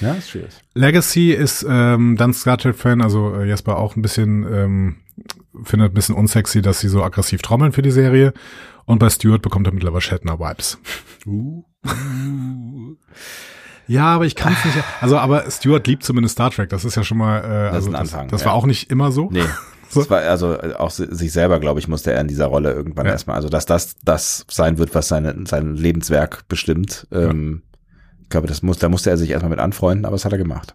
[0.00, 0.52] Ja, ist schwierig.
[0.74, 4.96] Legacy ist ähm, dann Star Trek-Fan, also äh, Jesper auch ein bisschen, ähm,
[5.64, 8.32] findet ein bisschen unsexy, dass sie so aggressiv trommeln für die Serie.
[8.84, 10.78] Und bei Stuart bekommt er mittlerweile Shatner-Vibes.
[13.88, 14.84] Ja, aber ich kann es nicht.
[15.00, 16.68] Also, aber Stuart liebt zumindest Star Trek.
[16.70, 17.38] Das ist ja schon mal.
[17.38, 18.46] Äh, ist also ein das, Anfang, das ja.
[18.48, 19.28] war auch nicht immer so.
[19.30, 19.42] Nee.
[19.42, 19.48] So.
[20.00, 23.04] Das war also auch si- sich selber, glaube ich, musste er in dieser Rolle irgendwann
[23.04, 23.12] Ja.
[23.12, 27.06] erstmal, also dass das das sein wird, was seine, sein Lebenswerk bestimmt.
[27.12, 27.71] Ähm, ich
[28.32, 30.74] glaube, das muss, da musste er sich erstmal mit anfreunden, aber das hat er gemacht.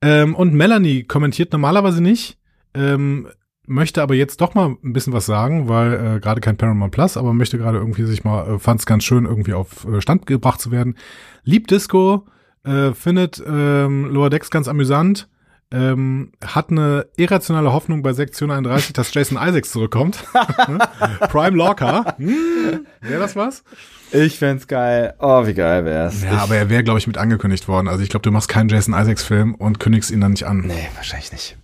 [0.00, 2.38] Ähm, und Melanie kommentiert normalerweise nicht,
[2.74, 3.28] ähm,
[3.66, 7.16] möchte aber jetzt doch mal ein bisschen was sagen, weil äh, gerade kein Paramount Plus,
[7.16, 10.26] aber möchte gerade irgendwie sich mal, äh, fand es ganz schön, irgendwie auf äh, Stand
[10.26, 10.96] gebracht zu werden.
[11.44, 12.26] Liebt Disco,
[12.64, 15.28] äh, findet ähm, Lower Decks ganz amüsant,
[15.70, 20.24] ähm, hat eine irrationale Hoffnung bei Sektion 31, dass Jason Isaacs zurückkommt.
[21.28, 22.16] Prime Lorca.
[22.16, 23.64] Hm, Wäre das was?
[24.12, 25.14] Ich fänd's geil.
[25.18, 26.22] Oh, wie geil wär's.
[26.22, 27.88] Ja, aber er wäre, glaube ich, mit angekündigt worden.
[27.88, 30.60] Also ich glaube, du machst keinen Jason Isaacs-Film und kündigst ihn dann nicht an.
[30.66, 31.58] Nee, wahrscheinlich nicht.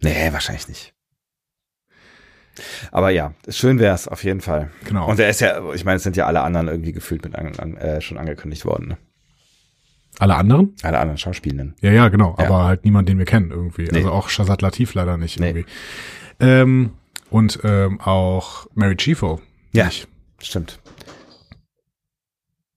[0.00, 0.92] Nee, wahrscheinlich nicht.
[2.90, 4.70] Aber ja, schön wär's auf jeden Fall.
[4.84, 5.08] Genau.
[5.10, 7.54] Und er ist ja, ich meine, es sind ja alle anderen irgendwie gefühlt mit an,
[7.56, 8.88] an, äh, schon angekündigt worden.
[8.88, 8.96] Ne?
[10.18, 10.74] Alle anderen?
[10.82, 11.74] Alle anderen Schauspielenden.
[11.82, 12.34] Ja, ja, genau.
[12.38, 12.46] Ja.
[12.46, 13.84] Aber halt niemand, den wir kennen irgendwie.
[13.90, 13.98] Nee.
[13.98, 15.48] Also auch Shazad Latif leider nicht Nee.
[15.48, 15.66] irgendwie.
[16.40, 16.92] Ähm,
[17.28, 19.40] und ähm, auch Mary Chiefo.
[19.72, 19.84] Ja.
[19.86, 20.08] Nicht.
[20.40, 20.80] Stimmt.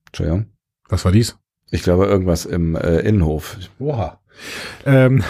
[0.06, 0.46] Entschuldigung.
[0.88, 1.36] Was war dies?
[1.70, 3.56] Ich glaube, irgendwas im äh, Innenhof.
[3.78, 4.20] Oha.
[4.84, 5.22] Ähm,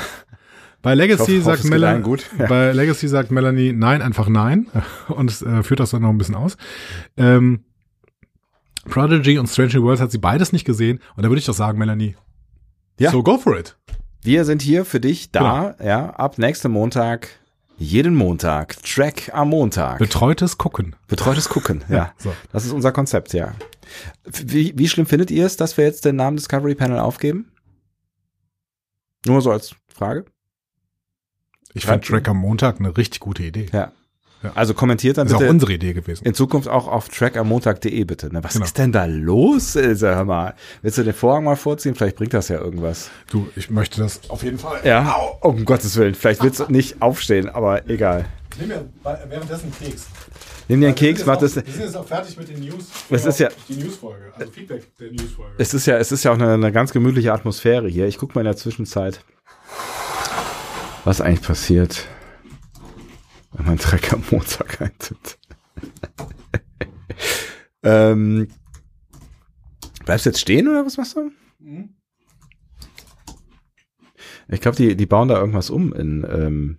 [0.83, 2.16] bei Legacy hoffe, sagt es Melanie.
[2.38, 2.47] Ja.
[2.47, 4.69] bei Legacy sagt Melanie nein, einfach nein
[5.09, 6.57] und äh, führt das dann noch ein bisschen aus.
[7.16, 7.64] Ähm,
[8.88, 11.01] Prodigy und Strange New Worlds hat sie beides nicht gesehen.
[11.16, 12.16] Und da würde ich doch sagen, Melanie.
[12.99, 13.11] Ja.
[13.11, 13.77] So go for it.
[14.23, 17.29] Wir sind hier für dich da, ja, ab nächsten Montag,
[17.81, 19.99] jeden Montag, Track am Montag.
[19.99, 20.95] Betreutes Gucken.
[21.09, 22.12] Betreutes Gucken, ja.
[22.19, 22.33] So.
[22.53, 23.55] Das ist unser Konzept, ja.
[24.25, 27.51] Wie, wie schlimm findet ihr es, dass wir jetzt den Namen Discovery Panel aufgeben?
[29.27, 30.27] Nur so als Frage.
[31.73, 33.66] Ich finde Track am Montag eine richtig gute Idee.
[33.73, 33.93] Ja.
[34.42, 34.53] Ja.
[34.55, 36.24] Also kommentiert dann Ist auch bitte unsere Idee gewesen.
[36.24, 38.33] in Zukunft auch auf trackammontag.de bitte.
[38.33, 38.42] Ne?
[38.42, 38.64] Was Genau.
[38.64, 40.14] ist denn da los, Ilse?
[40.14, 40.55] Hör mal.
[40.81, 41.94] Willst du den Vorhang mal vorziehen?
[41.94, 43.11] Vielleicht bringt das ja irgendwas.
[43.31, 44.81] Du, ich möchte das auf jeden Fall.
[44.85, 45.14] Ja.
[45.42, 46.14] Um Gottes Willen.
[46.14, 48.24] Vielleicht willst du nicht aufstehen, aber egal.
[48.59, 48.74] Nehme
[49.05, 50.07] ja währenddessen einen Keks.
[50.68, 51.57] Nimm dir einen Keks, mach das.
[51.57, 52.87] Wir sind jetzt auch fertig mit den News.
[53.11, 55.53] Es ist ja- Die Newsfolge, also Feedback der Newsfolge.
[55.59, 58.07] Es ist ja, es ist ja auch eine, eine ganz gemütliche Atmosphäre hier.
[58.07, 59.20] Ich gucke mal in der Zwischenzeit,
[61.05, 62.07] was eigentlich passiert,
[63.61, 65.38] wenn man Dreck am Montag eintippt.
[67.83, 68.49] ähm,
[70.05, 71.31] bleibst du jetzt stehen oder was machst du?
[71.59, 71.90] Mhm.
[74.49, 76.79] Ich glaube, die, die bauen da irgendwas um in, ähm,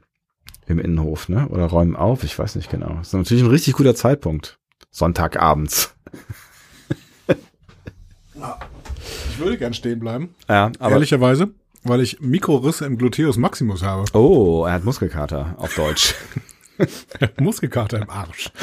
[0.66, 1.48] im Innenhof, ne?
[1.50, 2.96] Oder räumen auf, ich weiß nicht genau.
[2.96, 4.60] Das ist natürlich ein richtig guter Zeitpunkt.
[4.90, 5.96] Sonntagabends.
[9.30, 10.36] Ich würde gern stehen bleiben.
[10.50, 10.94] Ja, aber.
[10.94, 14.06] Ehrlicherweise, weil ich Mikrorisse im Gluteus Maximus habe.
[14.14, 16.16] Oh, er hat Muskelkater auf Deutsch.
[17.40, 18.50] Muskelkater im Arsch.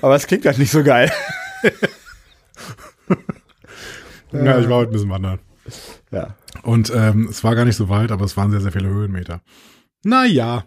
[0.00, 1.12] Aber es klingt halt nicht so geil.
[4.32, 5.38] Ja, ich war heute ein bisschen wandern.
[6.10, 6.36] Ja.
[6.62, 9.40] Und ähm, es war gar nicht so weit, aber es waren sehr, sehr viele Höhenmeter.
[10.02, 10.64] Naja.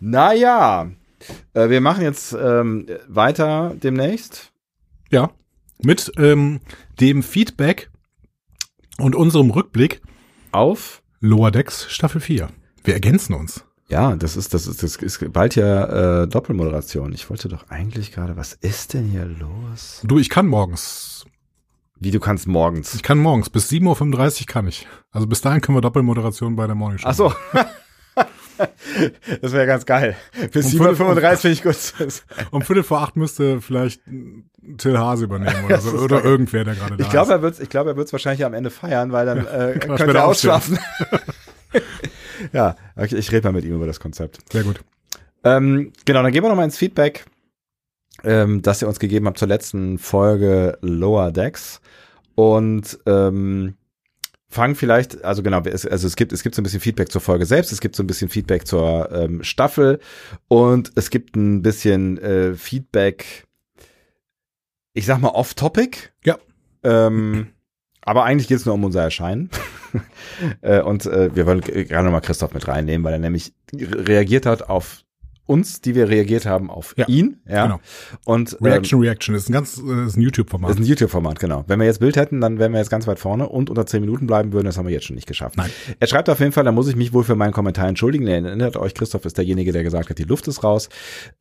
[0.00, 0.90] Naja,
[1.54, 4.52] äh, wir machen jetzt ähm, weiter demnächst.
[5.10, 5.30] Ja.
[5.82, 6.60] Mit ähm,
[7.00, 7.90] dem Feedback
[8.98, 10.00] und unserem Rückblick
[10.52, 10.97] Auf.
[11.20, 12.48] Lower Decks Staffel 4.
[12.84, 13.64] Wir ergänzen uns.
[13.88, 17.12] Ja, das ist, das ist, das ist bald ja äh, Doppelmoderation.
[17.12, 20.02] Ich wollte doch eigentlich gerade, was ist denn hier los?
[20.04, 21.24] Du, ich kann morgens.
[21.98, 22.94] Wie du kannst morgens.
[22.94, 23.50] Ich kann morgens.
[23.50, 24.86] Bis 7.35 Uhr kann ich.
[25.10, 27.08] Also bis dahin können wir Doppelmoderation bei der Morning Show.
[27.08, 27.32] Ach so.
[29.40, 30.16] das wäre ganz geil.
[30.52, 32.22] Bis Um Viertel- 7.35 finde ich gut.
[32.50, 34.00] Um Viertel vor acht müsste vielleicht
[34.78, 35.90] Till Hase übernehmen oder so.
[35.98, 37.38] Oder irgendwer, der gerade da Ich glaube, ist.
[37.38, 40.26] er wird, ich glaube, er wird's wahrscheinlich am Ende feiern, weil dann äh, könnte er
[40.26, 40.78] ausschlafen.
[42.52, 44.38] ja, okay, ich rede mal mit ihm über das Konzept.
[44.52, 44.80] Sehr gut.
[45.44, 47.24] Ähm, genau, dann gehen wir noch mal ins Feedback,
[48.24, 51.80] ähm, das ihr uns gegeben habt zur letzten Folge Lower Decks.
[52.34, 53.74] Und ähm,
[54.48, 57.20] fangen vielleicht, also genau, es, also es gibt, es gibt so ein bisschen Feedback zur
[57.20, 60.00] Folge selbst, es gibt so ein bisschen Feedback zur ähm, Staffel
[60.48, 63.46] und es gibt ein bisschen äh, Feedback,
[64.94, 66.12] ich sag mal off-topic.
[66.24, 66.38] Ja.
[66.82, 67.48] Ähm,
[68.02, 69.50] aber eigentlich geht es nur um unser Erscheinen.
[70.62, 74.62] äh, und äh, wir wollen gerne nochmal Christoph mit reinnehmen, weil er nämlich reagiert hat
[74.70, 75.04] auf
[75.48, 77.38] uns, die wir reagiert haben auf Ja, ihn.
[77.48, 77.64] Ja.
[77.64, 77.80] genau.
[78.24, 80.70] Und ähm, Reaction, Reaction ist ein ganz äh, ist ein YouTube-Format.
[80.70, 81.64] das ist ein YouTube-Format, genau.
[81.66, 84.00] Wenn wir jetzt Bild hätten, dann wären wir jetzt ganz weit vorne und unter 10
[84.00, 84.66] Minuten bleiben würden.
[84.66, 85.56] Das haben wir jetzt schon nicht geschafft.
[85.56, 85.70] Nein.
[85.98, 88.26] Er schreibt auf jeden Fall, da muss ich mich wohl für meinen Kommentar entschuldigen.
[88.26, 90.88] Er erinnert euch, Christoph ist derjenige, der gesagt hat, die Luft ist raus.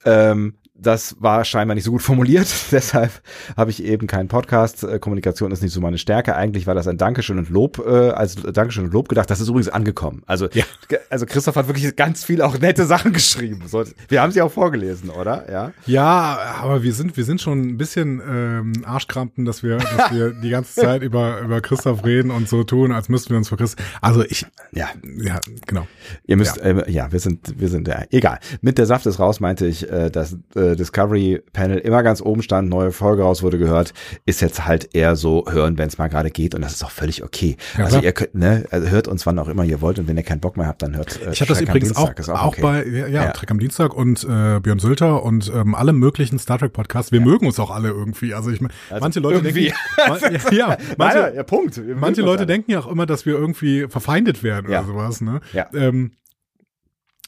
[0.06, 2.48] Ähm, das war scheinbar nicht so gut formuliert.
[2.72, 3.12] Deshalb
[3.56, 4.84] habe ich eben keinen Podcast.
[4.84, 6.36] Äh, Kommunikation ist nicht so meine Stärke.
[6.36, 9.30] Eigentlich war das ein Dankeschön und Lob, äh, als Dankeschön und Lob gedacht.
[9.30, 10.24] Das ist übrigens angekommen.
[10.26, 10.63] Also, Ja.
[11.10, 13.63] also Christoph hat wirklich ganz viel auch nette Sachen geschrieben.
[14.10, 15.50] Wir haben sie auch vorgelesen, oder?
[15.52, 15.72] Ja.
[15.86, 20.32] Ja, aber wir sind, wir sind schon ein bisschen ähm, Arschkrampen, dass wir, dass wir
[20.32, 23.58] die ganze Zeit über, über Christoph reden und so tun, als müssten wir uns für
[23.58, 23.86] Christoph.
[24.02, 24.88] Also ich, Ja.
[25.20, 25.88] ja, genau.
[26.26, 28.40] Ihr müsst, ja, äh, ja wir sind, wir sind, ja, egal.
[28.62, 32.41] Mit der Saft ist raus meinte ich, äh, dass äh, Discovery Panel immer ganz oben
[32.41, 33.93] stand, neue Folge raus wurde gehört,
[34.25, 36.91] ist jetzt halt eher so hören, wenn es mal gerade geht und das ist auch
[36.91, 37.58] völlig okay.
[37.77, 38.03] Ja, also klar.
[38.03, 40.39] ihr könnt, ne, also hört uns wann auch immer ihr wollt und wenn ihr keinen
[40.41, 41.19] Bock mehr habt, dann hört.
[41.25, 42.62] Äh, Ich habe das übrigens auch, Dienstag, ist auch, okay.
[42.62, 43.32] bei ja, ja, Ja.
[43.32, 47.12] Trek am Dienstag und äh, Björn Sülter und ähm, alle möglichen Star Trek Podcasts.
[47.12, 48.34] Wir mögen uns auch alle irgendwie.
[48.34, 49.73] Also ich meine, manche Leute irgendwie.
[49.97, 51.86] denken, ja, ja, manche, Nein, ja, Punkt.
[51.86, 54.80] Wir manche Leute denken ja auch immer, dass wir irgendwie verfeindet werden Ja.
[54.80, 55.21] oder sowas.
[55.21, 55.39] Ne?
[55.53, 55.67] Ja.
[55.73, 56.12] Ähm,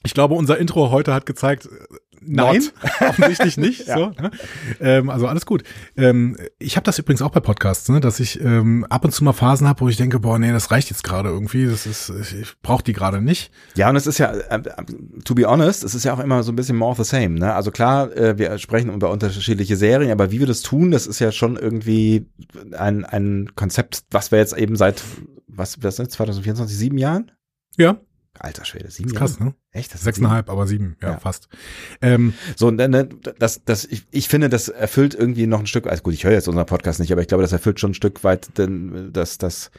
[0.04, 1.70] ich glaube, unser Intro heute hat gezeigt, äh,
[2.22, 2.64] nein,
[3.02, 3.70] offensichtlich nicht.
[3.90, 3.96] Ja.
[3.96, 4.32] so, ne?
[4.82, 5.64] ähm, also alles gut.
[5.98, 8.00] Ähm, ich habe das übrigens auch bei Podcasts, ne?
[8.00, 10.70] dass ich ähm, ab und zu mal Phasen habe, wo ich denke, boah, nee, das
[10.70, 11.66] reicht jetzt gerade irgendwie.
[11.66, 13.52] Das ist, ich, ich brauche die gerade nicht.
[13.76, 14.72] Ja, und es ist ja, äh, äh,
[15.24, 17.40] to be honest, es ist ja auch immer so ein bisschen more of the same.
[17.40, 17.54] Ne?
[17.54, 21.20] Also klar, äh, wir sprechen über unterschiedliche Serien, aber wie wir das tun, das ist
[21.20, 22.28] ja schon irgendwie
[22.78, 25.02] ein, ein Konzept, was wir jetzt eben seit,
[25.48, 27.32] was, was ist 2024, sieben Jahren?
[27.78, 27.98] Ja,
[28.39, 29.49] Alter Schwede, sieben krass, Jahre?
[29.49, 29.56] ne?
[29.71, 29.93] Echt?
[29.93, 31.17] Das Sechseinhalb, aber sieben, ja, Ja.
[31.19, 31.49] fast.
[32.02, 35.88] Ähm, So, ne, ne, das, das, ich, ich finde, das erfüllt irgendwie noch ein Stück,
[35.88, 37.95] also gut, ich höre jetzt unseren Podcast nicht, aber ich glaube, das erfüllt schon ein
[37.95, 39.71] Stück weit denn, das, das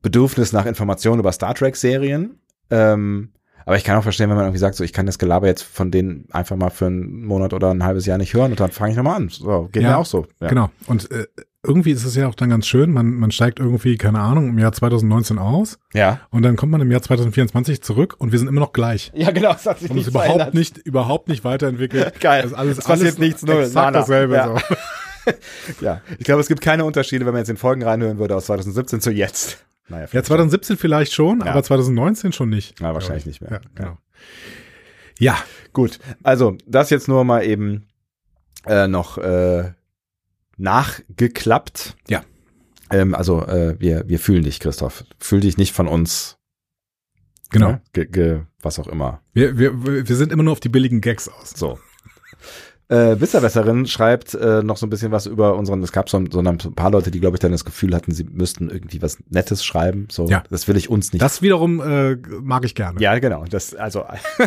[0.00, 2.38] Bedürfnis nach Informationen über Star Trek-Serien.
[2.70, 3.30] Ähm,
[3.66, 5.62] Aber ich kann auch verstehen, wenn man irgendwie sagt, so ich kann das Gelaber jetzt
[5.62, 8.70] von denen einfach mal für einen Monat oder ein halbes Jahr nicht hören und dann
[8.70, 9.28] fange ich nochmal an.
[9.30, 10.26] So, geht Ja, mir auch so.
[10.40, 10.48] Ja.
[10.48, 10.70] Genau.
[10.86, 11.26] Und äh,
[11.64, 14.58] irgendwie ist es ja auch dann ganz schön, man, man steigt irgendwie, keine Ahnung, im
[14.58, 16.20] Jahr 2019 aus Ja.
[16.30, 19.10] und dann kommt man im Jahr 2024 zurück und wir sind immer noch gleich.
[19.14, 22.20] Ja, genau, es hat sich Und ist überhaupt nicht, überhaupt nicht weiterentwickelt.
[22.20, 22.42] Geil.
[22.42, 24.34] Das ist alles, Es passiert alles nichts, null, Exakt dasselbe.
[24.36, 24.56] Ja.
[24.58, 24.60] So.
[25.80, 28.44] Ja, ich glaube, es gibt keine Unterschiede, wenn man jetzt in Folgen reinhören würde aus
[28.44, 29.64] 2017 zu jetzt.
[29.88, 31.46] Naja, Ja, vielleicht 2017 vielleicht schon, Ja.
[31.52, 32.78] aber 2019 schon nicht.
[32.80, 33.52] Ja, wahrscheinlich nicht mehr.
[33.52, 33.98] Ja, genau.
[35.18, 35.36] Ja,
[35.72, 37.86] Gut, also das jetzt nur mal eben
[38.66, 39.72] äh, noch äh,
[40.56, 41.96] nachgeklappt.
[42.08, 42.24] Ja.
[42.90, 45.04] Ähm, also äh, wir, wir fühlen dich, Christoph.
[45.18, 46.36] Fühl dich nicht von uns.
[47.50, 47.72] genau.
[47.72, 47.82] Ne?
[47.92, 49.22] Ge, ge, was auch immer.
[49.32, 51.50] Wir, wir, wir sind immer nur auf die billigen Gags aus.
[51.50, 51.78] So.
[52.88, 56.40] Äh, Wisserwässerin schreibt äh, noch so ein bisschen was über unseren, es gab so, so
[56.40, 59.64] ein paar Leute, die, glaube ich, dann das Gefühl hatten, sie müssten irgendwie was Nettes
[59.64, 60.06] schreiben.
[60.10, 60.42] So, Ja.
[60.50, 61.22] das will ich uns nicht.
[61.22, 63.00] Das wiederum äh, mag ich gerne.
[63.00, 63.44] ja, genau.
[63.48, 64.04] Das, also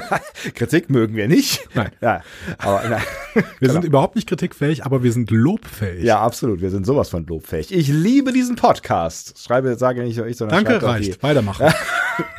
[0.56, 1.68] Kritik mögen wir nicht.
[1.74, 1.90] Nein.
[2.00, 2.22] Ja,
[2.60, 2.98] aber na,
[3.34, 3.74] Wir genau.
[3.74, 6.04] sind überhaupt nicht kritikfähig, aber wir sind lobfähig.
[6.04, 6.62] Ja, absolut.
[6.62, 7.72] Wir sind sowas von lobfähig.
[7.74, 9.40] Ich liebe diesen Podcast.
[9.44, 11.16] Schreibe, sage nicht ich, sondern Danke, reicht.
[11.18, 11.24] die.
[11.24, 11.68] Weitermachen.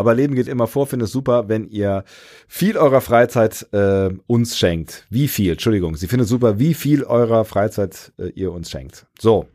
[0.00, 0.86] Aber Leben geht immer vor.
[0.86, 2.04] Finde es super, wenn ihr
[2.48, 5.06] viel eurer Freizeit äh, uns schenkt.
[5.10, 5.52] Wie viel?
[5.52, 5.96] Entschuldigung.
[5.96, 9.06] Sie findet super, wie viel eurer Freizeit äh, ihr uns schenkt.
[9.18, 9.46] So.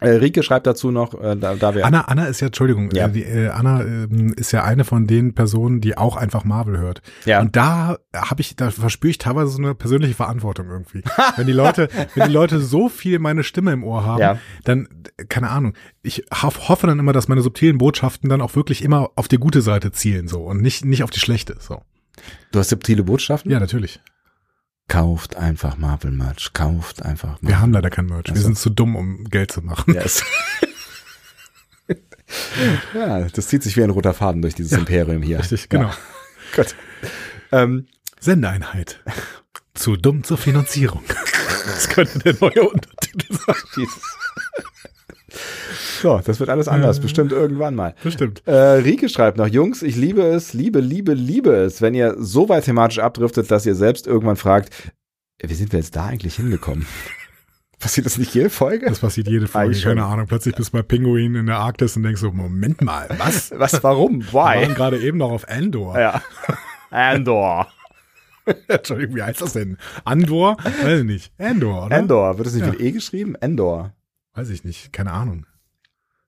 [0.00, 3.06] Äh, Rike schreibt dazu noch, äh, da, da wir Anna, Anna ist ja, Entschuldigung, Ja.
[3.06, 6.78] äh, die, äh, Anna ähm, ist ja eine von den Personen, die auch einfach Marvel
[6.78, 7.02] hört.
[7.24, 7.40] Ja.
[7.40, 11.02] Und da habe ich, da verspüre ich teilweise so eine persönliche Verantwortung irgendwie.
[11.36, 14.38] wenn die Leute, wenn die Leute so viel meine Stimme im Ohr haben, Ja.
[14.64, 18.54] dann, äh, keine Ahnung, ich hoff, hoffe dann immer, dass meine subtilen Botschaften dann auch
[18.56, 21.56] wirklich immer auf die gute Seite zielen so und nicht, nicht auf die schlechte.
[21.60, 21.82] So.
[22.52, 23.50] du hast subtile Botschaften?
[23.50, 24.00] Ja, natürlich.
[24.88, 26.52] Kauft einfach Marvel Merch.
[26.54, 27.48] Kauft einfach Marvel.
[27.48, 28.26] Wir haben leider kein Merch.
[28.30, 29.94] Ach Wir sind zu dumm, um Geld zu machen.
[29.94, 30.24] Yes.
[32.94, 35.38] ja, das zieht sich wie ein roter Faden durch dieses Imperium hier.
[35.38, 35.88] Richtig, genau.
[35.88, 35.96] Ja.
[36.56, 36.74] Gut.
[37.52, 37.86] Ähm,
[38.18, 39.00] Sendeeinheit.
[39.74, 41.02] Zu dumm zur Finanzierung.
[41.66, 43.54] Das könnte der neue Untertitel sein.
[43.76, 44.02] Jesus.
[46.00, 47.94] So, das wird alles anders, bestimmt irgendwann mal.
[48.02, 48.42] Bestimmt.
[48.46, 52.48] Äh, Rike schreibt noch, Jungs, ich liebe es, liebe, liebe, liebe es, wenn ihr so
[52.48, 54.92] weit thematisch abdriftet, dass ihr selbst irgendwann fragt,
[55.42, 56.86] wie sind wir jetzt da eigentlich hingekommen?
[57.78, 58.86] Passiert das nicht jede Folge?
[58.86, 59.90] Das passiert jede Folge, Eigentlich schon.
[59.94, 60.26] keine Ahnung.
[60.26, 63.50] Plötzlich bist du bei Pinguin in der Arktis und denkst so, Moment mal, was?
[63.56, 64.20] Was, warum?
[64.20, 64.74] Wir waren Why?
[64.74, 65.96] gerade eben noch auf Andor.
[65.96, 66.20] Ja.
[66.90, 67.68] Andor.
[68.66, 69.76] Entschuldigung, wie heißt das denn?
[70.04, 70.56] Andor?
[70.82, 71.32] Weiß ich nicht.
[71.38, 71.96] Andor, oder?
[71.98, 72.36] Endor.
[72.38, 72.72] Wird das nicht Ja.
[72.72, 73.36] mit E geschrieben?
[73.36, 73.92] Endor.
[74.38, 74.92] Weiß ich nicht.
[74.92, 75.46] Keine Ahnung.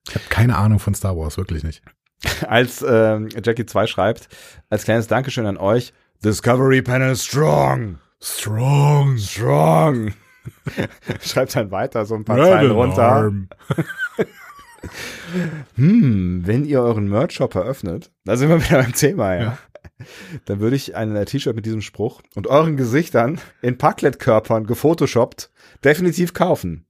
[0.09, 1.81] Ich habe keine Ahnung von Star Wars, wirklich nicht.
[2.45, 4.27] Als ähm, Jackie 2 schreibt,
[4.69, 7.99] als kleines Dankeschön an euch, Discovery Panel strong.
[8.21, 9.17] Strong.
[9.17, 10.13] Strong.
[11.21, 13.31] Schreibt dann weiter so ein paar Zeilen Rebel runter.
[15.75, 19.41] Hm, wenn ihr euren Merch-Shop eröffnet, da sind wir wieder beim Thema, ja.
[19.41, 19.57] Ja.
[20.45, 25.51] Dann würde ich ein äh, T-Shirt mit diesem Spruch und euren Gesichtern in Parklet-Körpern gefotoshoppt
[25.83, 26.87] definitiv kaufen.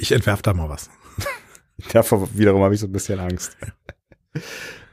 [0.00, 0.88] Ich entwerf da mal was.
[1.92, 3.56] Davor wiederum habe ich so ein bisschen Angst.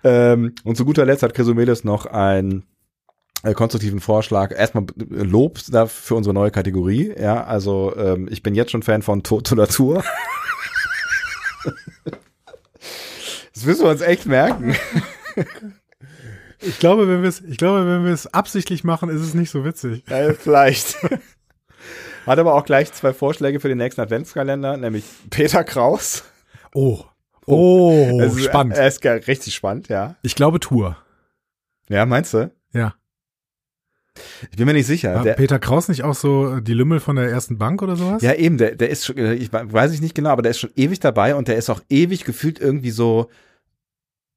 [0.03, 2.65] ähm, und zu guter Letzt hat Chrysomedes noch einen
[3.43, 4.51] äh, konstruktiven Vorschlag.
[4.51, 7.13] Erstmal äh, Lob für unsere neue Kategorie.
[7.17, 10.03] Ja, also ähm, ich bin jetzt schon Fan von Tod oder Tour.
[13.53, 14.75] Das müssen wir uns echt merken.
[16.59, 19.49] Ich glaube, wenn wir es, ich glaube, wenn wir es absichtlich machen, ist es nicht
[19.49, 20.03] so witzig.
[20.07, 20.97] Ja, vielleicht.
[22.27, 26.23] Hat aber auch gleich zwei Vorschläge für den nächsten Adventskalender, nämlich Peter Kraus.
[26.75, 27.03] Oh.
[27.45, 28.75] Oh, Es ist- spannend.
[28.75, 30.15] Er ist richtig spannend, ja.
[30.21, 30.97] Ich glaube Tour.
[31.89, 32.51] Ja, meinst du?
[32.73, 32.93] Ja.
[34.51, 35.15] Ich bin mir nicht sicher.
[35.15, 38.21] War Der, Peter Kraus nicht auch so die Lümmel von der ersten Bank oder sowas?
[38.21, 40.71] ja, eben, der, der ist schon, ich weiß ich nicht genau, aber der ist schon
[40.75, 43.29] ewig dabei und der ist auch ewig gefühlt irgendwie so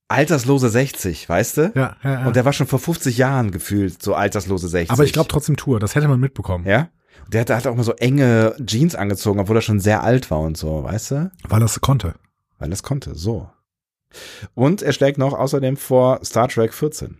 [0.08, 1.72] alterslose 60, weißt du?
[1.74, 2.26] Ja, ja, ja.
[2.26, 4.90] Und der war schon vor 50 Jahren gefühlt so alterslose 60.
[4.90, 6.66] Aber ich glaube trotzdem Tour, das hätte man mitbekommen.
[6.66, 6.88] Ja?
[7.28, 10.30] Der hat, der hat auch mal so enge Jeans angezogen, obwohl er schon sehr alt
[10.30, 11.30] war und so, weißt du?
[11.48, 12.14] Weil er es konnte.
[12.58, 13.48] Weil es konnte, so.
[14.54, 17.18] Und er schlägt noch außerdem vor Star Trek 14.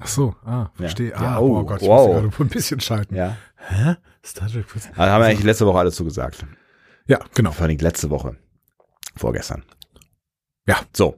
[0.00, 1.10] Ach so, ah, verstehe.
[1.10, 1.16] Ja.
[1.16, 2.06] Ah, Oh, oh Gott, ich wow.
[2.22, 3.14] musste gerade ein bisschen schalten.
[3.14, 3.36] Ja.
[3.56, 3.96] Hä?
[4.24, 4.92] Star Trek 14?
[4.96, 6.46] Also haben wir eigentlich letzte Woche alles zugesagt.
[7.06, 7.52] Ja, genau.
[7.52, 8.36] Vor allem letzte Woche.
[9.16, 9.64] Vorgestern.
[10.68, 10.76] Ja.
[10.94, 11.16] So.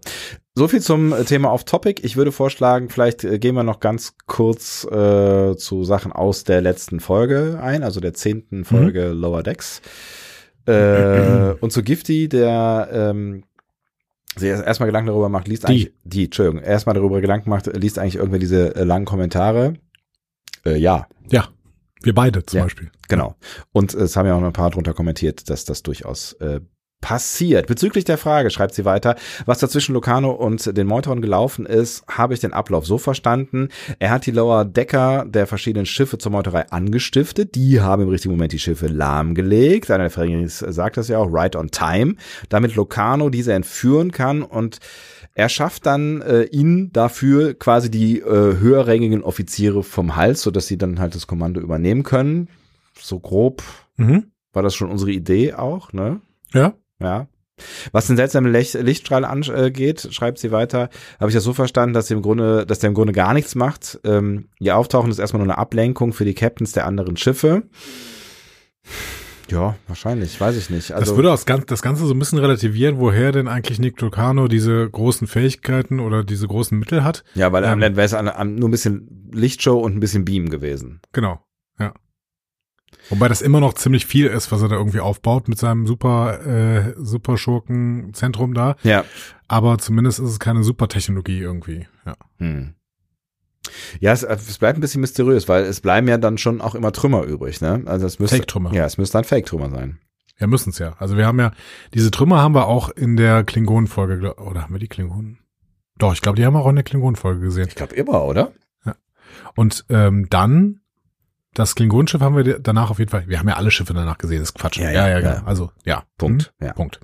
[0.54, 2.00] So viel zum äh, Thema auf Topic.
[2.04, 6.60] Ich würde vorschlagen, vielleicht äh, gehen wir noch ganz kurz äh, zu Sachen aus der
[6.60, 9.82] letzten Folge ein, also der zehnten Folge Lower Decks.
[10.66, 13.44] Äh, und zu Gifty, der ähm,
[14.36, 15.66] sich erst- erstmal Gedanken darüber macht, liest Die.
[15.68, 19.74] eigentlich, die, Entschuldigung, erstmal darüber Gedanken macht, liest eigentlich irgendwer diese äh, langen Kommentare.
[20.64, 21.48] Äh, ja, Ja,
[22.02, 22.64] wir beide zum Ja.
[22.64, 22.90] Beispiel.
[23.08, 23.36] Genau.
[23.72, 26.60] Und es haben ja auch noch ein paar drunter kommentiert, dass das durchaus äh,
[27.00, 27.66] passiert.
[27.66, 32.34] Bezüglich der Frage, schreibt sie weiter, was dazwischen Locarno und den Meuteron gelaufen ist, habe
[32.34, 33.68] ich den Ablauf so verstanden.
[33.98, 37.54] Er hat die Lower Decker der verschiedenen Schiffe zur Meuterei angestiftet.
[37.54, 39.90] Die haben im richtigen Moment die Schiffe lahmgelegt.
[39.90, 42.16] Einer der Ferris sagt das ja auch, right on time,
[42.48, 44.78] damit Locarno diese entführen kann und
[45.34, 48.24] er schafft dann äh, ihn dafür quasi die äh,
[48.58, 52.48] höherrangigen Offiziere vom Hals, so dass sie dann halt das Kommando übernehmen können.
[52.98, 53.62] So grob
[53.96, 54.32] Mhm.
[54.52, 56.20] war das schon unsere Idee auch, ne?
[56.52, 56.74] Ja.
[57.00, 57.28] Ja.
[57.92, 62.06] Was den seltsamen Lech Lichtstrahl angeht, schreibt sie weiter, habe ich das so verstanden, dass
[62.06, 64.00] sie im Grunde, dass der im Grunde gar nichts macht.
[64.04, 67.64] Ähm, ihr Auftauchen ist erstmal nur eine Ablenkung für die Captains der anderen Schiffe.
[69.50, 70.90] Ja, wahrscheinlich, weiß ich nicht.
[70.90, 74.00] das Also, würde das Ganze, das Ganze so ein bisschen relativieren, woher denn eigentlich Nick
[74.00, 77.24] Lucano diese großen Fähigkeiten oder diese großen Mittel hat.
[77.34, 80.50] ja, weil am ähm, ähm, wäre es nur ein bisschen Lichtshow und ein bisschen Beam
[80.50, 81.00] gewesen.
[81.12, 81.40] Genau.
[83.10, 86.46] Wobei das immer noch ziemlich viel ist, was er da irgendwie aufbaut mit seinem super,
[86.46, 88.76] äh, super Schurken-Zentrum da.
[88.82, 89.04] Ja.
[89.48, 91.86] Aber zumindest ist es keine Supertechnologie irgendwie.
[92.06, 92.14] Ja.
[92.38, 92.74] Hm.
[94.00, 96.92] Ja, es, es bleibt ein bisschen mysteriös, weil es bleiben ja dann schon auch immer
[96.92, 97.82] Trümmer übrig, ne?
[97.86, 98.72] Also es müsste Fake-Trümmer.
[98.72, 99.98] Ja, es müsste ein Fake-Trümmer sein.
[100.38, 100.94] Ja, müssen es ja.
[100.98, 101.52] Also wir haben ja,
[101.92, 105.40] diese Trümmer haben wir auch in der Klingonen-Folge, oder haben wir die Klingonen?
[105.98, 107.68] Doch, ich glaube, die haben wir auch in der Klingonen-Folge gesehen.
[107.68, 108.52] Ich glaube immer, oder?
[109.54, 110.79] Und ähm, dann,
[111.54, 114.38] das Klingonenschiff haben wir danach auf jeden Fall, wir haben ja alle Schiffe danach gesehen,
[114.38, 114.78] das ist Quatsch.
[114.78, 115.30] Ja, ja, genau.
[115.30, 115.42] ja.
[115.44, 116.04] Also, ja.
[116.16, 116.52] Punkt.
[116.58, 116.66] Hm?
[116.66, 116.72] Ja.
[116.72, 117.00] Punkt.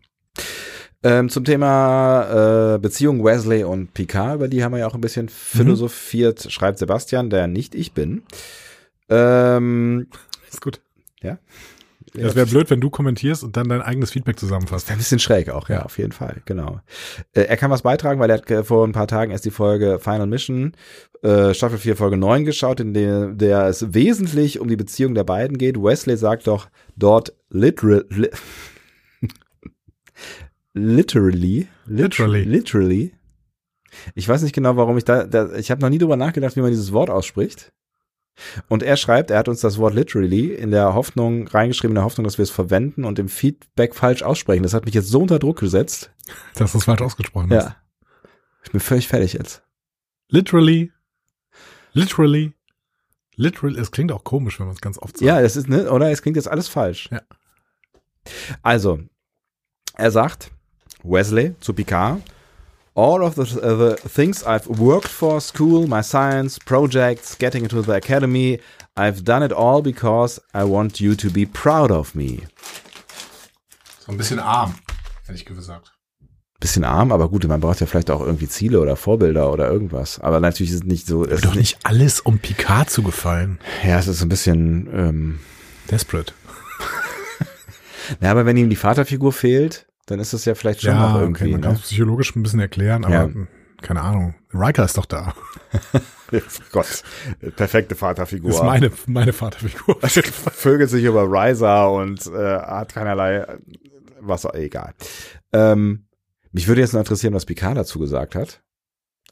[1.03, 5.01] Ähm, zum Thema äh, Beziehung Wesley und Picard, über die haben wir ja auch ein
[5.01, 8.23] bisschen philosophiert, schreibt Sebastian, der nicht ich bin.
[9.09, 10.09] Ähm,
[10.51, 10.81] Ist gut.
[11.23, 11.39] Ja.
[12.15, 14.91] Das wäre blöd, wenn du kommentierst und dann dein eigenes Feedback zusammenfasst.
[14.91, 15.83] Ein bisschen schräg auch, ja, Ja.
[15.85, 16.81] auf jeden Fall, genau.
[17.33, 19.51] Äh, er kann was beitragen, weil er hat äh, vor ein paar Tagen erst die
[19.51, 20.73] Folge Final Mission,
[21.23, 25.25] äh, Staffel 4, Folge 9 geschaut, in der, der es wesentlich um die Beziehung der
[25.25, 25.77] beiden geht.
[25.77, 28.29] Wesley sagt doch dort literal, li
[30.75, 32.45] literally, Literally.
[32.45, 33.13] literally.
[34.15, 36.61] Ich weiß nicht genau, warum ich da, da ich habe noch nie drüber nachgedacht, wie
[36.61, 37.73] man dieses Wort ausspricht.
[38.69, 42.05] Und er schreibt, er hat uns das Wort literally in der Hoffnung reingeschrieben, in der
[42.05, 44.63] Hoffnung, dass wir es verwenden und im Feedback falsch aussprechen.
[44.63, 46.13] Das hat mich jetzt so unter Druck gesetzt.
[46.55, 47.65] Dass das falsch ausgesprochen ist.
[47.65, 47.77] Ja.
[48.65, 49.63] Ich bin völlig fertig jetzt.
[50.29, 50.93] Literally.
[51.93, 52.53] Literally.
[53.37, 53.81] Literally.
[53.81, 55.27] Es klingt auch komisch, wenn man es ganz oft sagt.
[55.27, 56.11] Ja, es ist, ne, oder?
[56.11, 57.09] Es klingt jetzt alles falsch.
[57.11, 57.23] Ja.
[58.63, 59.01] Also,
[59.95, 60.51] er sagt,
[61.05, 62.21] Wesley zu Picard,
[62.97, 67.83] all of the, uh, the things I've worked for, school, my science, projects, getting into
[67.83, 68.59] the academy,
[68.97, 72.41] I've done it all because I want you to be proud of me.
[74.01, 74.75] So ein bisschen arm,
[75.27, 75.93] hätte ich gesagt.
[76.59, 80.19] Bisschen arm, aber gut, man braucht ja vielleicht auch irgendwie Ziele oder Vorbilder oder irgendwas.
[80.21, 83.59] Aber natürlich ist es nicht so, es Doch ist nicht alles, um Picard zu gefallen.
[83.85, 85.41] ja, es ist ein bisschen, ähm,
[85.91, 86.33] Desperate.
[88.23, 91.21] ja, aber wenn ihm die Vaterfigur fehlt, dann ist das ja vielleicht schon ja, auch
[91.21, 91.79] irgendwie, okay, man kann ne?
[91.79, 93.29] es psychologisch ein bisschen erklären, aber Ja.
[93.83, 94.35] keine Ahnung.
[94.53, 95.35] Riker ist doch da.
[96.73, 97.03] Gott,
[97.57, 98.51] perfekte Vaterfigur.
[98.51, 99.99] Ist meine, meine Vaterfigur.
[100.03, 103.47] Vögelt sich über Riser und äh, hat keinerlei
[104.21, 104.95] was egal.
[105.53, 106.07] Ähm,
[106.53, 108.63] mich würde jetzt noch interessieren, was Picard dazu gesagt hat.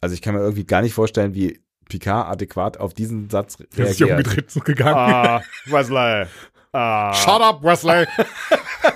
[0.01, 3.87] Also ich kann mir irgendwie gar nicht vorstellen, wie Picard adäquat auf diesen Satz Der
[3.87, 4.27] ist sich reagiert.
[4.29, 4.95] umgedreht und gegangen.
[4.97, 6.27] Ah, Wesley.
[6.73, 7.13] Ah.
[7.15, 8.07] Shut up, Wesley.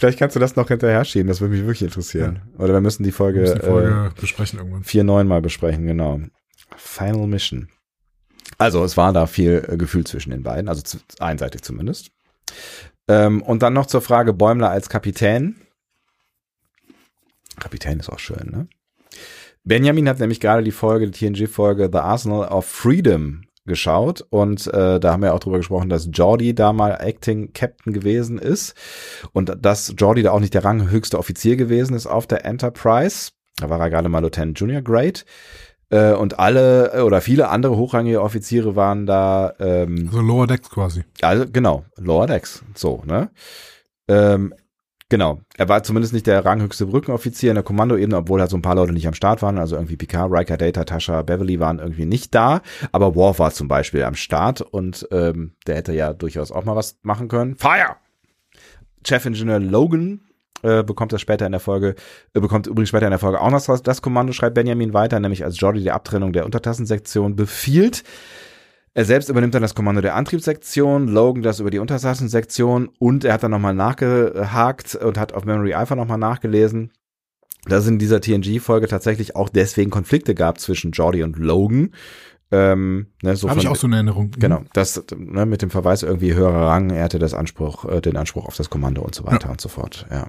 [0.00, 2.40] Vielleicht kannst du das noch hinterher schieben, das würde mich wirklich interessieren.
[2.56, 4.80] Oder wir müssen die Folge, müssen die Folge besprechen irgendwann.
[4.80, 6.20] äh, 4-9 mal besprechen, genau.
[6.74, 7.68] Final Mission.
[8.56, 12.12] Also es war da viel äh, Gefühl zwischen den beiden, also zu, einseitig zumindest.
[13.08, 15.56] Ähm, und dann noch zur Frage Bäumler als Kapitän.
[17.58, 18.68] Kapitän ist auch schön, ne?
[19.64, 24.98] Benjamin hat nämlich gerade die Folge, die TNG-Folge The Arsenal of Freedom geschaut und äh,
[24.98, 28.74] da haben wir auch drüber gesprochen, dass Jordi da mal Acting Captain gewesen ist
[29.32, 33.30] und dass Jordi da auch nicht der ranghöchste Offizier gewesen ist auf der Enterprise.
[33.56, 35.20] Da war er gerade mal Lieutenant Junior Grade.
[35.90, 40.70] Äh, und alle äh, oder viele andere hochrangige Offiziere waren da ähm, Also Lower Decks
[40.70, 41.04] quasi.
[41.20, 43.30] also genau, Lower Decks, so, ne?
[44.08, 44.54] Ähm,
[45.10, 48.62] genau, er war zumindest nicht der ranghöchste Brückenoffizier in der Kommandoebene, obwohl halt so ein
[48.62, 52.06] paar Leute nicht am Start waren, also irgendwie Picard, Riker, Data, Tasha, Beverly waren irgendwie
[52.06, 56.50] nicht da, aber Worf war zum Beispiel am Start und ähm, der hätte ja durchaus
[56.50, 57.56] auch mal was machen können.
[57.56, 57.96] Fire!
[59.06, 60.20] Chefingenieur Logan
[60.62, 61.94] äh, bekommt das später in der Folge,
[62.34, 65.20] äh, bekommt übrigens später in der Folge auch noch das, das Kommando, schreibt Benjamin weiter,
[65.20, 68.04] nämlich als Jordi die Abtrennung der Untertassensektion befiehlt.
[69.00, 73.32] Er selbst übernimmt dann das Kommando der Antriebssektion, Logan das über die Untertassensektion und er
[73.32, 76.92] hat dann nochmal nachgehakt und hat auf Memory Alpha nochmal nachgelesen,
[77.64, 81.94] dass es in dieser TNG-Folge tatsächlich auch deswegen Konflikte gab zwischen Jordi und Logan.
[82.50, 84.32] Ähm, ne, so Habe ich auch so eine Erinnerung.
[84.36, 84.38] Mhm.
[84.38, 88.18] Genau, das ne, mit dem Verweis irgendwie höherer Rang, er hatte das Anspruch, äh, den
[88.18, 90.04] Anspruch auf das Kommando und so weiter und so fort.
[90.10, 90.28] Ja.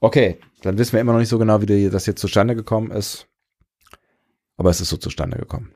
[0.00, 2.90] Okay, dann wissen wir immer noch nicht so genau, wie die, das jetzt zustande gekommen
[2.90, 3.28] ist.
[4.58, 5.72] Aber es ist so zustande gekommen.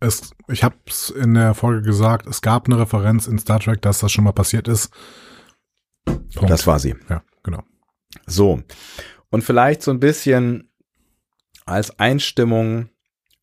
[0.00, 3.82] Es, ich habe es in der Folge gesagt, es gab eine Referenz in Star Trek,
[3.82, 4.90] dass das schon mal passiert ist.
[6.04, 6.50] Punkt.
[6.50, 6.96] Das war sie.
[7.08, 7.62] ja, genau.
[8.26, 8.62] So.
[9.30, 10.70] Und vielleicht so ein bisschen
[11.66, 12.88] als Einstimmung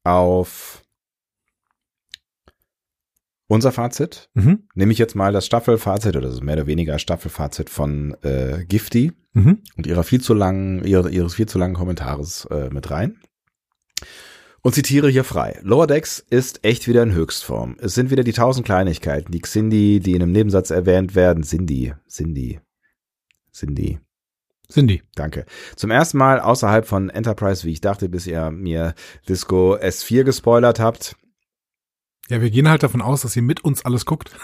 [0.04, 0.84] auf
[3.48, 4.30] unser Fazit.
[4.34, 4.68] Mhm.
[4.74, 9.14] Nehme ich jetzt mal das Staffelfazit oder ist mehr oder weniger Staffelfazit von äh, Gifty.
[9.34, 9.62] Mhm.
[9.76, 13.20] und ihrer viel zu langen, ihre, ihres viel zu langen Kommentares äh, mit rein.
[14.68, 15.62] Und zitiere hier frei.
[15.64, 17.78] Lower Decks ist echt wieder in Höchstform.
[17.80, 21.44] Es sind wieder die tausend Kleinigkeiten, die Xindi, die in einem Nebensatz erwähnt werden.
[21.44, 22.60] Cindy, Cindy,
[23.54, 24.02] Cindy.
[24.70, 25.04] Cindy.
[25.16, 25.46] Danke.
[25.78, 28.94] Zum ersten Mal außerhalb von Enterprise, wie ich dachte, bis ihr mir
[29.30, 31.16] Disco S4 gespoilert habt.
[32.28, 34.36] Ja, wir gehen halt davon aus, dass ihr mit uns alles guckt.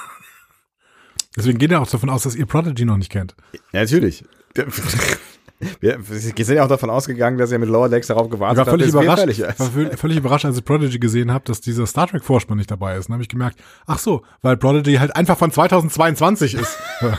[1.36, 3.36] Deswegen gehen wir auch davon aus, dass ihr Prodigy noch nicht kennt.
[3.74, 4.24] Ja, natürlich.
[5.80, 8.58] Wir wir sind ja auch davon ausgegangen, dass ihr mit Lower Decks darauf Ich gewartet
[8.58, 9.60] war habt, völlig bis wir überrascht, fertig ist.
[9.60, 12.72] war völ- völlig überrascht, als ich Prodigy gesehen habe, dass dieser Star Trek Vorspann nicht
[12.72, 13.08] dabei ist.
[13.10, 16.78] Dann habe ich gemerkt, ach so, weil Prodigy halt einfach von 2022 ist.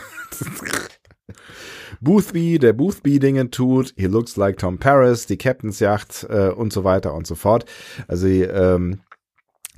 [2.00, 6.72] Boothby, der Boothby Dinge tut, he looks like Tom Paris, die Captain's Yacht äh, und
[6.72, 7.64] so weiter und so fort.
[8.08, 9.00] Also ähm,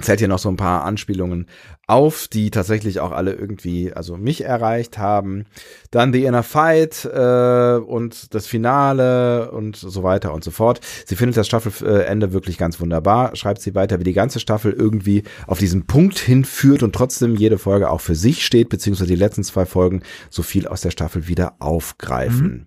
[0.01, 1.47] zählt hier noch so ein paar Anspielungen
[1.86, 5.44] auf, die tatsächlich auch alle irgendwie, also mich erreicht haben.
[5.90, 10.80] Dann The Inner Fight äh, und das Finale und so weiter und so fort.
[11.07, 15.22] Sie findet das Staffelende wirklich ganz wunderbar, schreibt sie weiter, wie die ganze Staffel irgendwie
[15.47, 19.44] auf diesen Punkt hinführt und trotzdem jede Folge auch für sich steht, beziehungsweise die letzten
[19.44, 22.66] zwei Folgen so viel aus der Staffel wieder aufgreifen.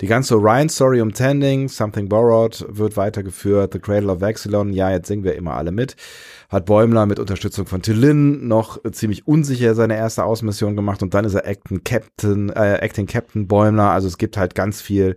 [0.00, 5.08] Die ganze Orion-Story um Tending, Something Borrowed wird weitergeführt, The Cradle of Vexilon, ja, jetzt
[5.08, 5.96] singen wir immer alle mit.
[6.48, 11.26] Hat Bäumler mit Unterstützung von Tillin noch ziemlich unsicher seine erste Außenmission gemacht und dann
[11.26, 13.90] ist er Acting Captain, äh, Acting Captain Bäumler.
[13.90, 15.16] Also es gibt halt ganz viel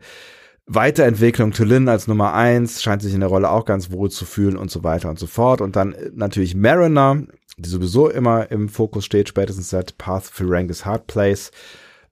[0.65, 1.51] Weiterentwicklung.
[1.51, 4.71] Tillin als Nummer eins scheint sich in der Rolle auch ganz wohl zu fühlen und
[4.71, 5.61] so weiter und so fort.
[5.61, 7.23] Und dann äh, natürlich Mariner,
[7.57, 11.51] die sowieso immer im Fokus steht, spätestens seit Path for Rangus Hard Place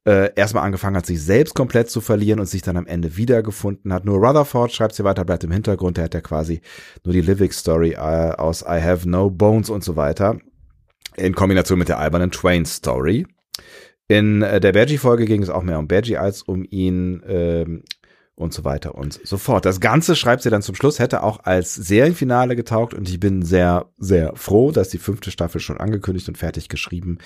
[0.05, 3.91] äh, erstmal angefangen hat, sich selbst komplett zu verlieren und sich dann am Ende wiedergefunden
[3.93, 4.05] hat.
[4.05, 5.97] Nur Rutherford schreibt sie weiter, bleibt im Hintergrund.
[5.97, 6.61] Der hat ja quasi
[7.03, 10.39] nur die Living Story äh, aus I Have No Bones und so weiter.
[11.15, 13.27] In Kombination mit der albernen Twain Story.
[14.07, 17.83] In äh, der Badgie-Folge ging es auch mehr um Badgie als um ihn ähm,
[18.35, 19.65] und so weiter und so fort.
[19.65, 23.43] Das Ganze schreibt sie dann zum Schluss, hätte auch als Serienfinale getaugt und ich bin
[23.43, 27.17] sehr, sehr froh, dass die fünfte Staffel schon angekündigt und fertig geschrieben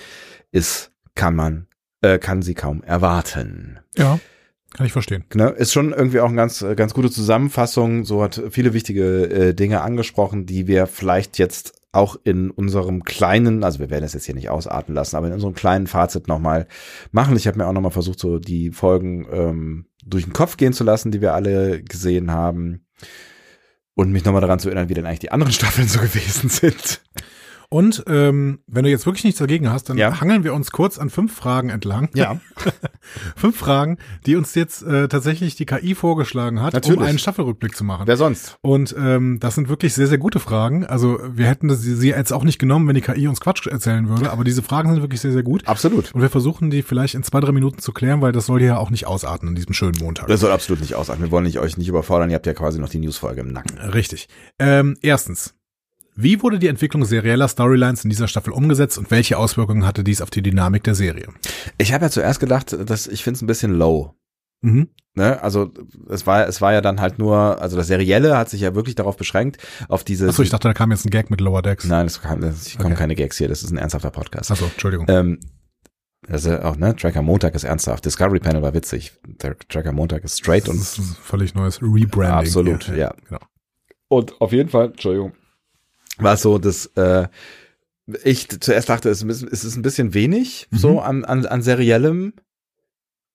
[0.50, 0.90] ist.
[1.14, 1.68] Kann man
[2.04, 3.78] äh, kann sie kaum erwarten.
[3.96, 4.20] ja,
[4.74, 5.24] kann ich verstehen.
[5.34, 5.50] Ne?
[5.50, 8.04] Ist schon irgendwie auch eine ganz, äh, ganz gute Zusammenfassung.
[8.04, 13.62] So hat viele wichtige äh, Dinge angesprochen, die wir vielleicht jetzt auch in unserem kleinen,
[13.62, 16.66] also wir werden es jetzt hier nicht ausarten lassen, aber in unserem kleinen Fazit nochmal
[17.12, 17.36] machen.
[17.36, 20.82] Ich habe mir auch nochmal versucht, so die Folgen ähm, durch den Kopf gehen zu
[20.82, 22.84] lassen, die wir alle gesehen haben.
[23.94, 27.00] Und mich nochmal daran zu erinnern, wie denn eigentlich die anderen Staffeln so gewesen sind.
[27.74, 30.20] Und ähm, wenn du jetzt wirklich nichts dagegen hast, dann Ja.
[30.20, 32.08] hangeln wir uns kurz an fünf Fragen entlang.
[32.14, 32.38] Ja.
[33.36, 37.00] fünf Fragen, die uns jetzt äh, tatsächlich die KI vorgeschlagen hat, Natürlich.
[37.00, 38.06] um einen Staffelrückblick zu machen.
[38.06, 38.58] Wer sonst?
[38.60, 40.86] Und ähm, das sind wirklich sehr, sehr gute Fragen.
[40.86, 44.08] Also wir hätten das, sie jetzt auch nicht genommen, wenn die KI uns Quatsch erzählen
[44.08, 45.66] würde, aber diese Fragen sind wirklich sehr, sehr gut.
[45.66, 46.14] Absolut.
[46.14, 48.78] Und wir versuchen die vielleicht in zwei, drei Minuten zu klären, weil das soll ja
[48.78, 50.28] auch nicht ausarten an diesem schönen Montag.
[50.28, 51.26] Das soll absolut nicht ausatmen.
[51.26, 52.30] Wir wollen nicht, euch nicht überfordern.
[52.30, 53.76] Ihr habt ja quasi noch die Newsfolge im Nacken.
[53.78, 54.28] Richtig.
[54.60, 55.56] Ähm, erstens.
[56.16, 60.20] Wie wurde die Entwicklung serieller Storylines in dieser Staffel umgesetzt und welche Auswirkungen hatte dies
[60.22, 61.28] auf die Dynamik der Serie?
[61.78, 64.14] Ich habe ja zuerst gedacht, dass ich finde es ein bisschen low.
[64.62, 64.88] Mhm.
[65.16, 65.40] Ne?
[65.42, 65.70] Also
[66.08, 68.94] es war, es war ja dann halt nur, also das Serielle hat sich ja wirklich
[68.94, 69.58] darauf beschränkt,
[69.88, 70.28] auf diese.
[70.28, 71.84] Achso, ich dachte, da kam jetzt ein Gag mit Lower Decks.
[71.84, 73.00] Nein, es kam, es kommen Okay.
[73.00, 74.50] keine Gags hier, das ist ein ernsthafter Podcast.
[74.50, 75.06] Achso, Entschuldigung.
[75.08, 75.38] Ähm,
[76.28, 78.04] also auch, ne, Tracker Montag ist ernsthaft.
[78.04, 79.12] Discovery Panel war witzig.
[79.26, 82.38] Der Tracker Montag ist straight und das ist ein völlig neues Rebranding.
[82.48, 82.96] Absolut, hier.
[82.96, 83.14] ja.
[83.28, 83.40] Genau.
[84.08, 85.32] Und auf jeden Fall, Entschuldigung,
[86.18, 87.26] war es so, dass äh,
[88.22, 90.76] ich zuerst dachte, es ist, ein bisschen wenig Mhm.
[90.76, 92.34] so an, an, an seriellem,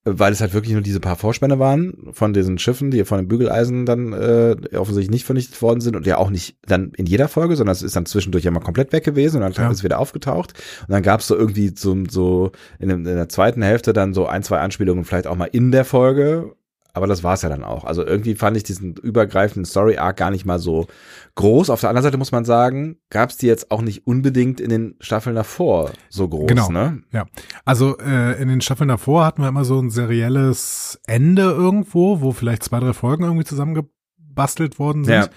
[0.06, 3.28] weil es halt wirklich nur diese paar Vorspänne waren von diesen Schiffen, die von den
[3.28, 7.28] Bügeleisen dann äh, offensichtlich nicht vernichtet worden sind und ja auch nicht dann in jeder
[7.28, 9.70] Folge, sondern es ist dann zwischendurch ja mal komplett weg gewesen und dann Ja.
[9.72, 13.28] ist es wieder aufgetaucht und dann gab es so irgendwie so, so in, in der
[13.30, 16.56] zweiten Hälfte dann so ein, zwei Anspielungen vielleicht auch mal in der Folge,
[16.94, 17.84] aber das war's ja dann auch.
[17.84, 20.88] Also irgendwie fand ich diesen übergreifenden Story Arc gar nicht mal so
[21.36, 21.70] groß.
[21.70, 24.96] Auf der anderen Seite muss man sagen, gab's die jetzt auch nicht unbedingt in den
[25.00, 26.48] Staffeln davor so groß.
[26.48, 26.70] Genau.
[26.70, 27.04] Ne?
[27.12, 27.26] Ja,
[27.64, 32.32] also äh, in den Staffeln davor hatten wir immer so ein serielles Ende irgendwo, wo
[32.32, 35.14] vielleicht zwei, drei Folgen irgendwie zusammengebastelt worden sind.
[35.14, 35.30] Ja.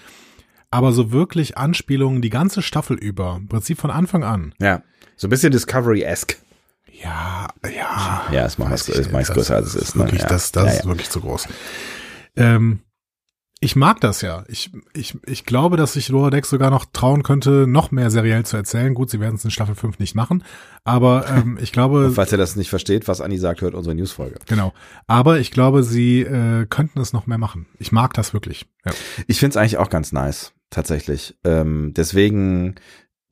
[0.71, 4.55] aber so wirklich Anspielungen die ganze Staffel über, im Prinzip von Anfang an.
[4.59, 4.81] Ja.
[5.15, 6.37] So ein bisschen Discovery-esque.
[7.03, 8.27] Ja, ja.
[8.31, 9.95] Ja, ist ich, ist meist das größer als es ist.
[9.95, 10.03] Ne?
[10.03, 10.27] Wirklich, ja.
[10.27, 10.89] das, das ja, ist ja.
[10.89, 11.47] wirklich zu groß.
[12.35, 12.79] Ähm,
[13.63, 14.43] ich mag das ja.
[14.49, 18.45] Ich, ich, ich glaube, dass sich Lower Decks sogar noch trauen könnte, noch mehr seriell
[18.45, 18.93] zu erzählen.
[18.93, 20.43] Gut, sie werden es in Staffel 5 nicht machen,
[20.83, 24.35] aber ähm, ich glaube, Falls ihr das nicht versteht, was Anni sagt, hört unsere Newsfolge.
[24.47, 24.73] genau.
[25.07, 27.67] Aber ich glaube, sie äh, könnten es noch mehr machen.
[27.79, 28.65] Ich mag das wirklich.
[28.85, 28.91] Ja.
[29.27, 31.37] Ich finde es eigentlich auch ganz nice, tatsächlich.
[31.45, 32.75] Ähm, deswegen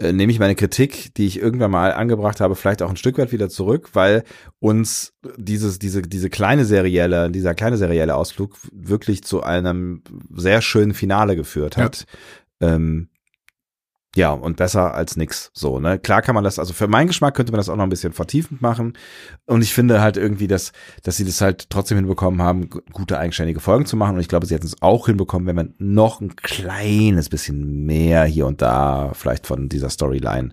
[0.01, 3.17] äh, nehme ich meine Kritik, die ich irgendwann mal angebracht habe, vielleicht auch ein Stück
[3.19, 4.23] weit wieder zurück, weil
[4.59, 10.01] uns dieses, diese, diese kleine serielle, dieser kleine serielle Ausflug wirklich zu einem
[10.33, 12.05] sehr schönen Finale geführt hat.
[12.59, 13.09] Ähm,
[14.15, 15.51] ja, und besser als nix.
[15.53, 15.97] So, ne?
[15.97, 18.11] Klar kann man das, also für meinen Geschmack könnte man das auch noch ein bisschen
[18.11, 18.97] vertiefend machen.
[19.45, 23.61] Und ich finde halt irgendwie, dass, dass sie das halt trotzdem hinbekommen haben, gute eigenständige
[23.61, 24.15] Folgen zu machen.
[24.15, 28.25] Und ich glaube, sie hätten es auch hinbekommen, wenn man noch ein kleines bisschen mehr
[28.25, 30.51] hier und da vielleicht von dieser Storyline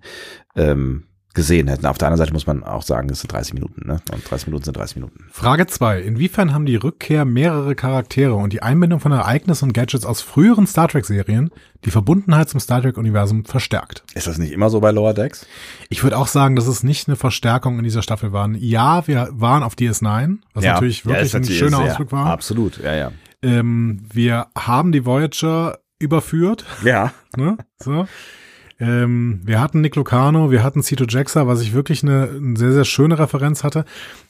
[0.55, 1.08] ähm,
[1.39, 1.87] gesehen hätten.
[1.87, 4.01] Auf der anderen Seite muss man auch sagen, es sind 30 Minuten, ne?
[4.13, 5.25] Und 30 Minuten sind 30 Minuten.
[5.31, 10.05] Frage zwei: Inwiefern haben die Rückkehr mehrerer Charaktere und die Einbindung von Ereignissen und Gadgets
[10.05, 11.51] aus früheren Star Trek-Serien
[11.85, 14.03] die Verbundenheit zum Star Trek-Universum verstärkt?
[14.15, 15.47] Ist das nicht immer so bei Lower Decks?
[15.89, 18.49] Ich würde auch sagen, dass es nicht eine Verstärkung in dieser Staffel war.
[18.57, 22.27] Ja, wir waren auf DS9, was natürlich wirklich ist ein natürlich schöner sehr- Ausflug war.
[22.27, 23.13] Absolut, ja, ja.
[23.43, 26.65] Ähm, wir haben die Voyager überführt.
[26.85, 27.13] Ja.
[27.37, 27.57] Ne?
[27.79, 28.09] So.
[28.81, 32.73] Ähm, wir hatten Nick Lucano, wir hatten Cito Jaxa, was ich wirklich eine, eine sehr,
[32.73, 33.85] sehr schöne Referenz hatte.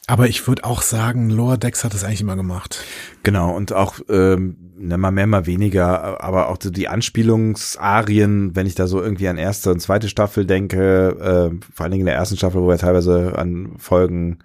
[0.06, 2.82] Aber ich würde auch sagen, Lower Decks hat es eigentlich immer gemacht.
[3.24, 8.66] Genau, und auch ähm, na, mal mehr, mal weniger, aber auch so die Anspielungsarien, wenn
[8.66, 12.06] ich da so irgendwie an erste und zweite Staffel denke, äh, vor allen Dingen in
[12.06, 14.38] der ersten Staffel, wo wir teilweise an Folgen,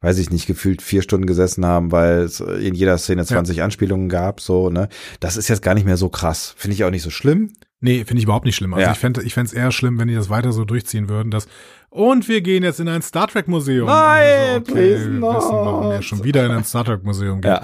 [0.00, 4.08] weiß ich nicht, gefühlt vier Stunden gesessen haben, weil es in jeder Szene 20 Anspielungen
[4.08, 4.88] gab, so, ne?
[5.20, 6.54] Das ist jetzt gar nicht mehr so krass.
[6.56, 7.52] Finde ich auch nicht so schlimm.
[7.84, 8.72] Nee, finde ich überhaupt nicht schlimm.
[8.72, 8.92] Also Ja.
[8.92, 11.46] ich fände ich fänd's eher schlimm, wenn die das weiter so durchziehen würden, dass
[11.90, 13.86] und wir gehen jetzt in ein Star Trek Museum.
[13.86, 16.04] Nein, Und so, please wir wissen, warum wir not.
[16.04, 17.50] schon wieder in ein Star Trek Museum gehen.
[17.52, 17.62] Ja.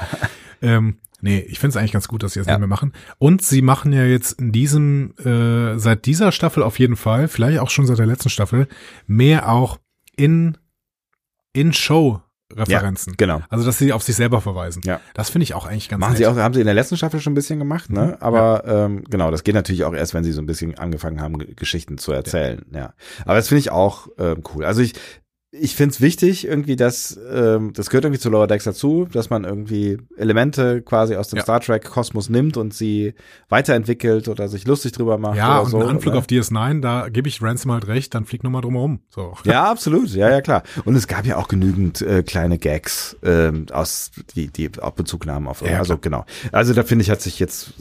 [0.63, 2.53] Ähm, nee, ich finde es eigentlich ganz gut, dass sie das Ja.
[2.53, 2.93] nicht mehr machen.
[3.19, 7.59] Und sie machen ja jetzt in diesem, äh, seit dieser Staffel auf jeden Fall, vielleicht
[7.59, 8.69] auch schon seit der letzten Staffel,
[9.07, 9.79] mehr auch
[10.17, 10.59] in,
[11.55, 12.21] in Show
[12.57, 13.15] Referenzen.
[13.17, 13.41] Genau.
[13.49, 14.83] Also, dass sie auf sich selber verweisen.
[14.85, 15.01] Ja.
[15.15, 16.19] Das finde ich auch eigentlich ganz Machen nett.
[16.19, 18.07] sie auch, haben sie in der letzten Staffel schon ein bisschen gemacht, ne?
[18.07, 18.17] Mhm.
[18.21, 21.39] Aber ähm, genau, das geht natürlich auch erst, wenn sie so ein bisschen angefangen haben,
[21.57, 22.65] Geschichten zu erzählen.
[22.73, 22.95] Ja.
[23.25, 24.65] Aber das finde ich auch ähm, cool.
[24.65, 24.95] Also ich,
[25.53, 29.31] ich finde es wichtig, irgendwie, dass ähm, das gehört irgendwie zu Lower Decks dazu, dass
[29.31, 31.43] man irgendwie Elemente quasi aus dem Ja.
[31.43, 33.15] Star Trek-Kosmos nimmt und sie
[33.49, 35.37] weiterentwickelt oder sich lustig drüber macht.
[35.37, 36.21] Ja, oder und so, ein Anflug ne?
[36.21, 39.01] auf DS9, da gebe ich Ransom halt recht, dann flieg nur mal drum herum.
[39.11, 39.35] So.
[39.45, 40.11] Ja, absolut.
[40.11, 40.63] Ja, ja, klar.
[40.85, 45.27] Und es gab ja auch genügend äh, kleine Gags ähm, aus die die auch Bezug
[45.27, 45.63] nahmen auf.
[45.63, 46.25] Ja, also genau.
[46.53, 47.73] Also da finde ich hat sich jetzt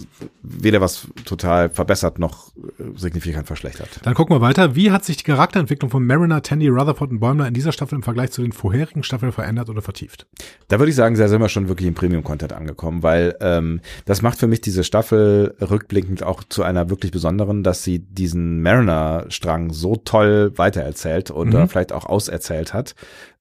[0.42, 3.90] weder was total verbessert noch äh, signifikant verschlechtert.
[4.02, 4.76] Dann gucken wir weiter.
[4.76, 8.04] Wie hat sich die Charakterentwicklung von Mariner, Tandy, Rutherford und Bäumler in dieser Staffel im
[8.04, 10.26] Vergleich zu den vorherigen Staffeln verändert oder vertieft?
[10.70, 14.22] Da würde ich sagen, da sind wir schon wirklich im Premium-Content angekommen, weil ähm, das
[14.22, 19.72] macht für mich diese Staffel rückblickend auch zu einer wirklich besonderen, dass sie diesen Mariner-Strang
[19.72, 21.70] so toll weitererzählt oder Mhm.
[21.70, 22.96] vielleicht auch auserzählt hat.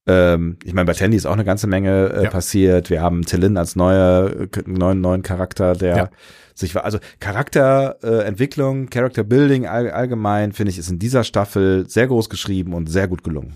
[0.07, 2.29] Ähm, ich meine, bei Tandy ist auch eine ganze Menge äh, Ja.
[2.29, 2.89] passiert.
[2.89, 6.09] Wir haben Tillin als neue, neuen, neuen Charakter, der Ja.
[6.55, 6.83] sich war.
[6.83, 12.29] Also Charakterentwicklung, äh, Character Building all, allgemein, finde ich, ist in dieser Staffel sehr groß
[12.29, 13.55] geschrieben und sehr gut gelungen.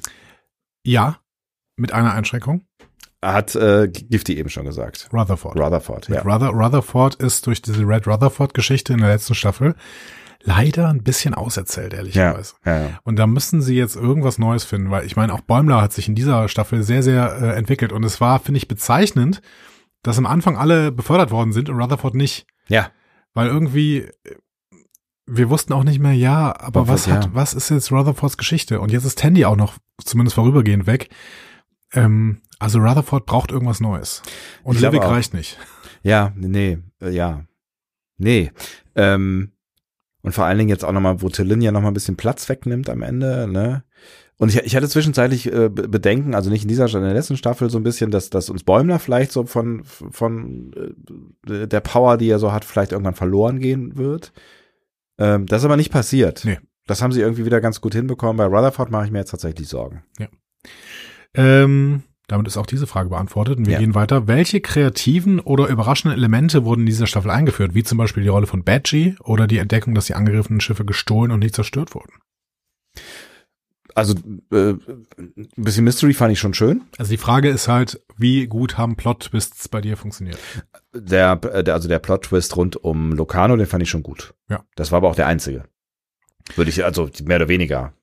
[0.86, 1.18] Ja,
[1.76, 2.66] mit einer Einschränkung.
[3.24, 5.10] Hat äh, Gifty eben schon gesagt.
[5.14, 5.58] Rutherford.
[5.58, 6.24] Rutherford, Mit ja.
[6.24, 9.76] Ruther Rutherford ist durch diese Red Rutherford-Geschichte in der letzten Staffel
[10.42, 12.56] leider ein bisschen auserzählt, Ja, ehrlicherweise.
[12.66, 13.00] ja, ja.
[13.04, 16.10] Und da müssen sie jetzt irgendwas Neues finden, weil ich meine, auch Bäumler hat sich
[16.10, 17.94] in dieser Staffel sehr, sehr äh, entwickelt.
[17.94, 19.42] Und es war, finde ich, bezeichnend,
[20.02, 22.46] dass am Anfang alle befördert worden sind und Rutherford nicht.
[22.68, 22.90] Ja,
[23.34, 24.10] Weil irgendwie,
[25.26, 27.30] wir wussten auch nicht mehr, ja, aber Rutherford, was hat, ja.
[27.34, 28.82] was ist jetzt Rutherfords Geschichte?
[28.82, 31.10] Und jetzt ist Tandy auch noch zumindest vorübergehend weg.
[31.94, 34.22] Ähm, also Rutherford braucht irgendwas Neues.
[34.64, 35.58] Und Livik reicht nicht.
[36.02, 37.46] ja, nee, äh, ja.
[38.18, 38.52] Nee.
[38.96, 39.52] Ähm,
[40.22, 42.90] und vor allen Dingen jetzt auch nochmal, wo Tillin ja nochmal ein bisschen Platz wegnimmt
[42.90, 43.84] am Ende, ne?
[44.38, 47.38] Und ich, ich hatte zwischenzeitlich äh, Be- Bedenken, also nicht in dieser, in der letzten
[47.38, 50.74] Staffel so ein bisschen, dass, dass uns Bäumler vielleicht so von, von
[51.48, 54.34] äh, der Power, die er so hat, vielleicht irgendwann verloren gehen wird.
[55.20, 56.44] Ähm, das ist aber nicht passiert.
[56.46, 56.60] Nee.
[56.86, 58.38] Das haben sie irgendwie wieder ganz gut hinbekommen.
[58.38, 60.04] Bei Rutherford mache ich mir jetzt tatsächlich Sorgen.
[61.34, 63.80] Ähm, damit ist auch diese Frage beantwortet und wir Ja.
[63.80, 64.28] gehen weiter.
[64.28, 68.48] Welche kreativen oder überraschenden Elemente wurden in dieser Staffel eingeführt, wie zum Beispiel die Rolle
[68.48, 72.14] von Badgie oder die Entdeckung, dass die angegriffenen Schiffe gestohlen und nicht zerstört wurden?
[73.96, 74.16] Also
[74.52, 74.74] äh,
[75.18, 76.82] ein bisschen Mystery fand ich schon schön.
[76.98, 80.38] Also die Frage ist halt, wie gut haben Plot-Twists bei dir funktioniert?
[80.94, 84.34] Der, äh, der also der Plot-Twist rund um Locarno, den fand ich schon gut.
[84.50, 84.64] Ja.
[84.76, 85.66] Das war aber auch der einzige.
[86.56, 87.94] Würde ich, also mehr oder weniger.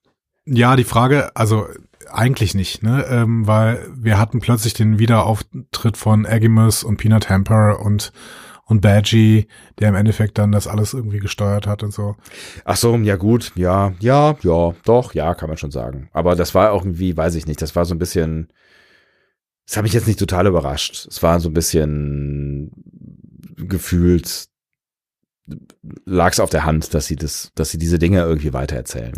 [0.47, 1.67] Ja, die Frage, also
[2.11, 3.05] eigentlich nicht, ne?
[3.09, 8.13] Ähm, weil wir hatten plötzlich den Wiederauftritt von Agimus und Peanut Hamper und
[8.71, 9.49] und Badgie,
[9.81, 12.15] der im Endeffekt dann das alles irgendwie gesteuert hat und so.
[12.65, 16.09] Ach so, ja gut, ja, ja, ja, doch, ja, kann man schon sagen.
[16.13, 18.49] Aber das war auch irgendwie, weiß ich nicht, das war so ein bisschen,
[19.67, 21.09] das hat mich jetzt nicht total überrascht.
[21.09, 22.71] Es war so ein bisschen
[23.57, 24.47] gefühlt,
[26.05, 29.15] lag es auf der Hand, dass sie das, dass sie diese Dinge irgendwie weitererzählen.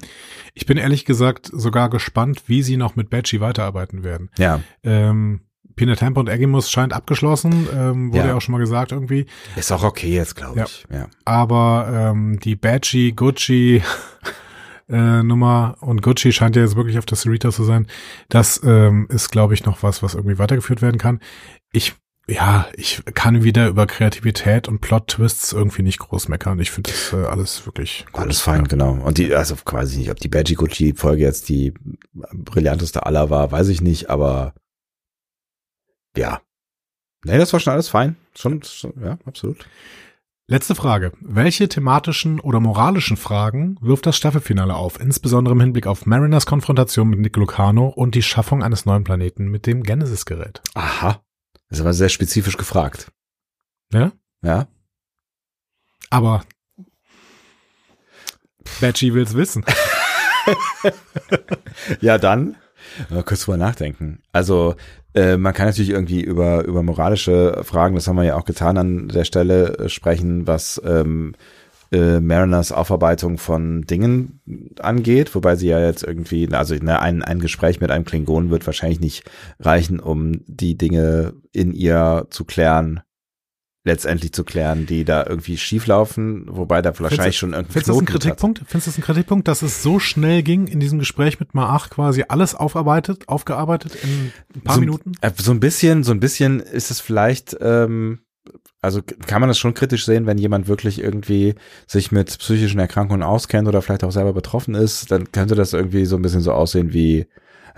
[0.54, 4.30] Ich bin ehrlich gesagt sogar gespannt, wie sie noch mit Badgie weiterarbeiten werden.
[4.38, 5.42] Ja, Ähm,
[5.76, 8.26] Peanut Hamper und Agimus scheint abgeschlossen, ähm, wurde Ja.
[8.28, 8.34] ja.
[8.36, 9.26] auch schon mal gesagt irgendwie.
[9.56, 10.64] ist auch okay jetzt, glaube Ja.
[10.64, 10.84] ich.
[10.92, 11.06] Ja.
[11.24, 13.82] Aber ähm, die Badgie, Gucci
[14.88, 17.86] äh, Nummer und Gucci scheint ja jetzt wirklich auf der Sarita zu sein.
[18.28, 21.20] Das ähm, ist, glaube ich, noch was, was irgendwie weitergeführt werden kann.
[21.72, 21.94] Ich
[22.28, 26.60] ja, ich kann wieder über Kreativität und Plot-Twists irgendwie nicht groß meckern.
[26.60, 28.22] Ich finde das äh, alles wirklich gut.
[28.22, 28.92] Alles fein, genau.
[28.92, 31.74] Und die, also quasi nicht, ob die Badgie Gucci Folge jetzt die
[32.32, 34.54] brillanteste aller war, weiß ich nicht, aber
[36.16, 36.40] ja.
[37.24, 38.16] Nee, das war schon alles fein.
[38.36, 39.66] Schon, schon ja, absolut.
[40.48, 41.12] Letzte Frage.
[41.20, 47.08] Welche thematischen oder moralischen Fragen wirft das Staffelfinale auf, insbesondere im Hinblick auf Mariners Konfrontation
[47.08, 50.60] mit Nick Lucano und die Schaffung eines neuen Planeten mit dem Genesis-Gerät?
[50.74, 51.22] Aha.
[51.68, 53.12] Das ist aber sehr spezifisch gefragt.
[53.92, 54.12] Ja?
[54.42, 54.66] Ja.
[56.10, 56.44] Aber
[58.80, 59.64] Badgie will's wissen.
[62.00, 62.56] Ja, dann
[63.24, 64.20] kurz drüber nachdenken.
[64.32, 64.74] Also
[65.14, 68.78] äh, man kann natürlich irgendwie über über moralische Fragen, das haben wir ja auch getan
[68.78, 71.34] an der Stelle äh, sprechen, was ähm,
[71.92, 74.40] äh, Mariners Aufarbeitung von Dingen
[74.80, 78.66] angeht, wobei sie ja jetzt irgendwie, also ne, ein, ein Gespräch mit einem Klingon wird
[78.66, 79.30] wahrscheinlich nicht
[79.60, 83.02] reichen, um die Dinge in ihr zu klären,
[83.84, 88.02] letztendlich zu klären, die da irgendwie schieflaufen, wobei da wahrscheinlich schon irgendwie Findest du das
[88.02, 88.58] ein Kritikpunkt?
[88.66, 91.90] Findest du das ein Kritikpunkt, dass es so schnell ging in diesem Gespräch mit Maach
[91.90, 95.12] quasi alles aufarbeitet, aufgearbeitet in ein paar so, Minuten?
[95.20, 98.20] Äh, so ein bisschen, so ein bisschen ist es vielleicht, ähm,
[98.80, 101.54] also kann man das schon kritisch sehen, wenn jemand wirklich irgendwie
[101.88, 106.04] sich mit psychischen Erkrankungen auskennt oder vielleicht auch selber betroffen ist, dann könnte das irgendwie
[106.04, 107.26] so ein bisschen so aussehen wie,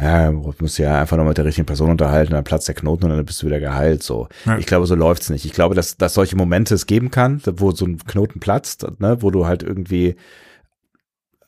[0.01, 3.05] ja, du musst ja einfach nur mit der richtigen Person unterhalten, dann platzt der Knoten
[3.05, 4.03] und dann bist du wieder geheilt.
[4.03, 4.59] So, Ja.
[4.59, 5.45] ich glaube, so läuft's nicht.
[5.45, 9.19] Ich glaube, dass, dass solche Momente es geben kann, wo so ein Knoten platzt, ne,
[9.23, 10.17] wo du halt irgendwie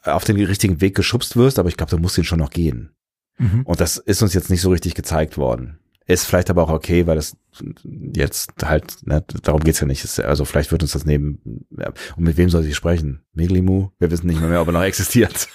[0.05, 2.91] auf den richtigen Weg geschubst wirst, aber ich glaube, du musst ihn schon noch gehen.
[3.39, 3.63] Mhm.
[3.65, 5.79] Und das ist uns jetzt nicht so richtig gezeigt worden.
[6.07, 7.37] Ist vielleicht aber auch okay, weil das
[8.15, 10.05] jetzt halt, ne, darum geht's ja nicht.
[10.05, 13.23] Ist, also vielleicht wird uns das neben, ja, und mit wem soll sie sprechen?
[13.33, 13.89] Meglimu?
[13.99, 15.49] Wir wissen nicht mehr, mehr ob er noch existiert.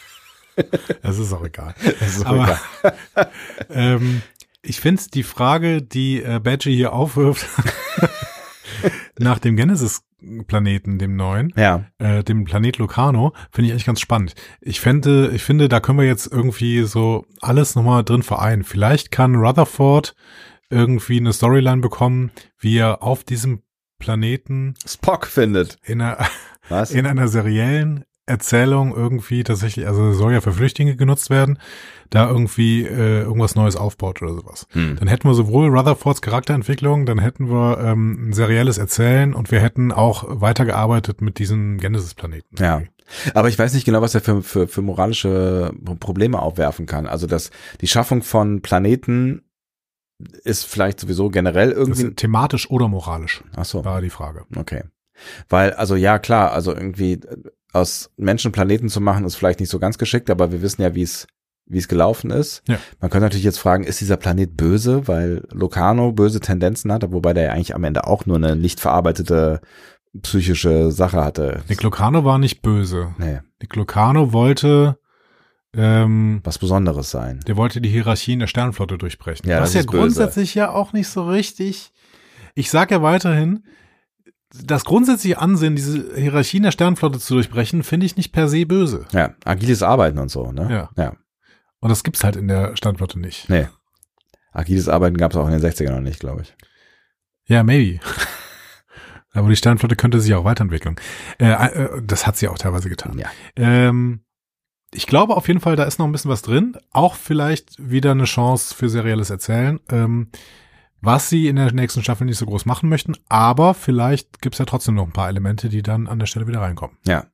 [1.01, 1.73] Das ist auch egal.
[2.01, 3.29] Ist Aber- egal.
[3.69, 4.21] ähm,
[4.61, 7.45] ich finde die Frage, die äh, Badgie hier aufwirft,
[9.19, 14.35] nach dem Genesis-Planeten, dem neuen, Ja, äh, dem Planet Locarno, finde ich eigentlich ganz spannend.
[14.61, 18.63] Ich fände, ich finde, da können wir jetzt irgendwie so alles nochmal drin vereinen.
[18.63, 20.15] Vielleicht kann Rutherford
[20.69, 23.61] irgendwie eine Storyline bekommen, wie er auf diesem
[23.99, 25.77] Planeten Spock findet.
[25.83, 26.25] in einer,
[26.69, 26.91] Was?
[26.91, 31.59] in einer seriellen Erzählung irgendwie tatsächlich, also soll ja für Flüchtlinge genutzt werden,
[32.09, 34.67] da irgendwie äh, irgendwas Neues aufbaut oder sowas.
[34.71, 34.95] Hm.
[34.97, 39.59] Dann hätten wir sowohl Rutherfords Charakterentwicklung, dann hätten wir ähm, ein serielles Erzählen und wir
[39.61, 42.55] hätten auch weitergearbeitet mit diesem Genesis-Planeten.
[42.61, 42.81] Ja.
[43.33, 47.07] Aber ich weiß nicht genau, was er für, für, für moralische Probleme aufwerfen kann.
[47.07, 47.51] Also dass
[47.81, 49.43] die Schaffung von Planeten
[50.43, 52.03] ist vielleicht sowieso generell Das irgendwie.
[52.03, 53.83] ist thematisch oder moralisch, Ach so.
[53.85, 54.45] war die Frage.
[54.55, 54.83] Okay.
[55.49, 57.19] Weil, also ja, klar, also irgendwie äh,
[57.73, 60.93] aus Menschen Planeten zu machen, ist vielleicht nicht so ganz geschickt, aber wir wissen ja,
[60.95, 61.27] wie es
[61.67, 62.63] wie es gelaufen ist.
[62.67, 62.77] Ja.
[62.99, 67.33] Man könnte natürlich jetzt fragen, ist dieser Planet böse, weil Locarno böse Tendenzen hatte, wobei
[67.33, 69.61] der ja eigentlich am Ende auch nur eine nicht verarbeitete
[70.21, 71.61] psychische Sache hatte.
[71.69, 73.15] Nick Lucano war nicht böse.
[73.17, 74.97] Nee, Nick Lucano wollte,
[75.73, 77.39] ähm, was Besonderes sein.
[77.47, 79.49] der wollte die Hierarchien der Sternenflotte durchbrechen.
[79.49, 79.97] Ja, Was das ja ist böse.
[79.99, 81.93] grundsätzlich ja auch nicht so richtig.
[82.53, 83.63] Ich sag ja weiterhin,
[84.53, 89.05] das grundsätzliche Ansehen, diese Hierarchien der Sternenflotte zu durchbrechen, finde ich nicht per se böse.
[89.11, 90.67] Ja, agiles Arbeiten und so, ne?
[90.69, 90.89] Ja.
[91.01, 91.15] Ja.
[91.79, 93.49] Und das gibt's halt in der Sternenflotte nicht.
[93.49, 93.67] Nee.
[94.51, 96.55] Agiles Arbeiten gab es auch in den 60ern noch nicht, glaube ich.
[97.45, 97.99] Ja, maybe.
[99.33, 100.97] Aber die Sternenflotte könnte sich auch weiterentwickeln.
[101.39, 103.17] Äh, äh, das hat sie auch teilweise getan.
[103.17, 103.27] Ja.
[103.55, 104.25] Ähm,
[104.93, 106.77] ich glaube auf jeden Fall, da ist noch ein bisschen was drin.
[106.91, 109.79] Auch vielleicht wieder eine Chance für serielles Erzählen.
[109.89, 110.29] Ähm,
[111.01, 114.65] was sie in der nächsten Staffel nicht so groß machen möchten, aber vielleicht gibt's ja
[114.65, 116.97] trotzdem noch ein paar Elemente, die dann an der Stelle wieder reinkommen.
[117.05, 117.25] Ja.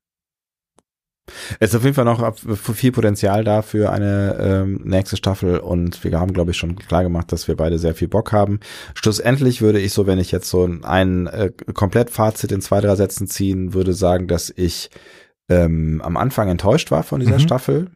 [1.60, 6.02] Es ist auf jeden Fall noch viel Potenzial da für eine ähm, nächste Staffel und
[6.06, 8.62] wir haben, glaube ich, schon klar gemacht, dass wir beide sehr viel Bock haben.
[8.94, 13.28] Schlussendlich würde ich so, wenn ich jetzt so ein äh, Komplettfazit in zwei, drei Sätzen
[13.28, 14.90] ziehen würde, sagen, dass ich
[15.50, 17.40] ähm, am Anfang enttäuscht war von dieser Mhm.
[17.42, 17.92] Staffel.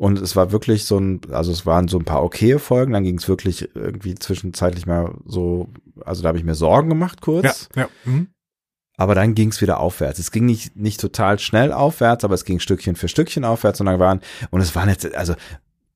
[0.00, 3.04] Und es war wirklich so ein, also es waren so ein paar okaye Folgen, dann
[3.04, 5.68] ging es wirklich irgendwie zwischenzeitlich mal so,
[6.06, 7.68] also da habe ich mir Sorgen gemacht kurz.
[7.76, 7.88] Ja, ja.
[8.06, 8.28] Mhm.
[8.96, 10.18] Aber dann ging es wieder aufwärts.
[10.18, 13.86] Es ging nicht, nicht total schnell aufwärts, aber es ging Stückchen für Stückchen aufwärts und
[13.88, 15.34] dann waren, und es waren jetzt, also,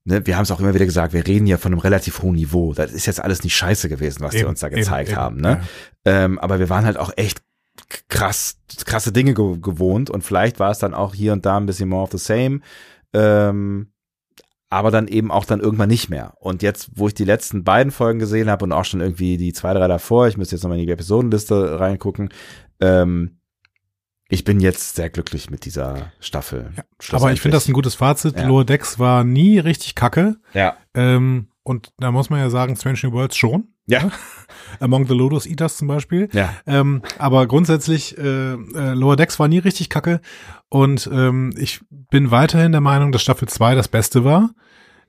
[0.04, 2.34] ne, wir haben es auch immer wieder gesagt, wir reden hier von einem relativ hohen
[2.34, 2.74] Niveau.
[2.74, 5.18] Das ist jetzt alles nicht scheiße gewesen, was die Eben, uns da eben, gezeigt eben,
[5.18, 5.62] haben, ne?
[6.04, 7.40] Ähm, aber wir waren halt auch echt
[8.10, 11.64] krass, krasse Dinge ge gewohnt und vielleicht war es dann auch hier und da ein
[11.64, 12.60] bisschen more of the same.
[13.14, 13.88] Ähm,
[14.74, 16.34] aber dann eben auch dann irgendwann nicht mehr.
[16.40, 19.52] Und jetzt, wo ich die letzten beiden Folgen gesehen habe und auch schon irgendwie die
[19.52, 22.30] zwei, drei davor, ich müsste jetzt nochmal in die Episodenliste reingucken,
[22.80, 23.38] ähm,
[24.28, 26.72] ich bin jetzt sehr glücklich mit dieser Staffel.
[26.76, 28.36] Ja, Aber ich finde das ein gutes Fazit.
[28.36, 28.48] Ja.
[28.48, 30.38] Lower Decks war nie richtig kacke.
[30.54, 30.76] Ja.
[30.94, 33.68] Ähm, und da muss man ja sagen, Strange New Worlds schon.
[33.86, 34.10] Ja.
[34.80, 36.28] Among the Lotus Eaters zum Beispiel.
[36.32, 36.54] Ja.
[36.66, 40.20] Ähm, aber grundsätzlich, äh, äh, Lower Decks war nie richtig kacke.
[40.68, 44.50] Und ähm, ich bin weiterhin der Meinung, dass Staffel 2 das Beste war.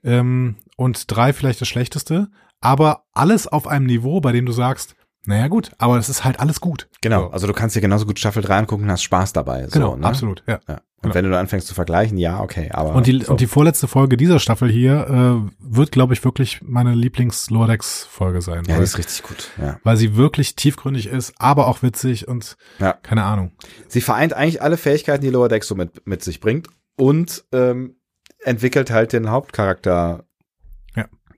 [0.03, 2.27] Ähm, und 3 vielleicht das Schlechteste.
[2.61, 4.95] Aber alles auf einem Niveau, bei dem du sagst,
[5.27, 6.87] naja gut, aber es ist halt alles gut.
[7.01, 7.23] Genau.
[7.23, 7.29] So.
[7.31, 9.67] Also du kannst dir genauso gut Staffel 3 angucken und hast Spaß dabei.
[9.71, 10.05] Genau, so, ne?
[10.05, 10.59] absolut, ja.
[10.67, 10.75] Ja.
[10.75, 11.15] Und Genau.
[11.15, 12.69] wenn du dann anfängst zu vergleichen, ja, okay.
[12.71, 13.31] Aber Und die, so.
[13.31, 18.63] und die vorletzte Folge dieser Staffel hier äh, wird, glaube ich, wirklich meine Lieblings-Lordex-Folge sein.
[18.65, 19.51] ja, weil, die ist richtig gut.
[19.61, 19.79] Ja.
[19.83, 22.93] weil sie wirklich tiefgründig ist, aber auch witzig und Ja.
[22.93, 23.51] keine Ahnung.
[23.87, 26.67] Sie vereint eigentlich alle Fähigkeiten, die Lower Decks so mit, mit sich bringt
[26.97, 27.97] und ähm,
[28.43, 30.23] entwickelt halt den Hauptcharakter.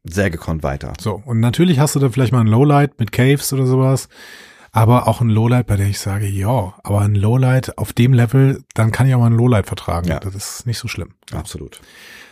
[0.07, 0.93] Sehr gekonnt weiter.
[0.99, 4.09] So, und natürlich hast du dann vielleicht mal ein Lowlight mit Caves oder sowas,
[4.71, 8.63] aber auch ein Lowlight, bei dem ich sage, ja, aber ein Lowlight auf dem Level,
[8.73, 10.07] dann kann ich auch mal ein Lowlight vertragen.
[10.07, 10.19] Ja.
[10.19, 11.09] Das ist nicht so schlimm.
[11.33, 11.81] Absolut.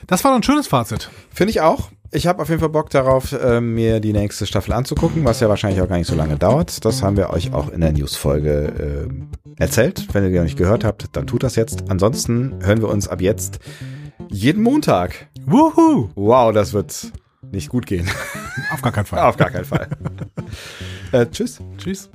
[0.07, 1.09] Das war doch ein schönes Fazit.
[1.33, 1.89] Finde ich auch.
[2.11, 5.49] Ich habe auf jeden Fall Bock darauf, äh, mir die nächste Staffel anzugucken, was ja
[5.49, 6.85] wahrscheinlich auch gar nicht so lange dauert.
[6.85, 10.07] Das haben wir euch auch in der News-Folge äh, erzählt.
[10.13, 11.89] Wenn ihr die noch nicht gehört habt, dann tut das jetzt.
[11.89, 13.59] Ansonsten hören wir uns ab jetzt
[14.29, 15.27] jeden Montag.
[15.45, 16.09] Wuhu!
[16.15, 17.11] Wow, das wird
[17.51, 18.09] nicht gut gehen.
[18.71, 19.19] Auf gar keinen Fall.
[19.19, 19.87] Auf gar keinen Fall.
[21.11, 21.59] äh, tschüss.
[21.77, 22.09] Tschüss.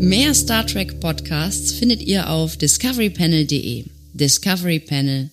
[0.00, 3.86] Mehr Star Trek Podcasts findet ihr auf discoverypanel.de.
[4.12, 5.30] Discovery Panel.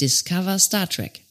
[0.00, 1.23] Discover Star Trek.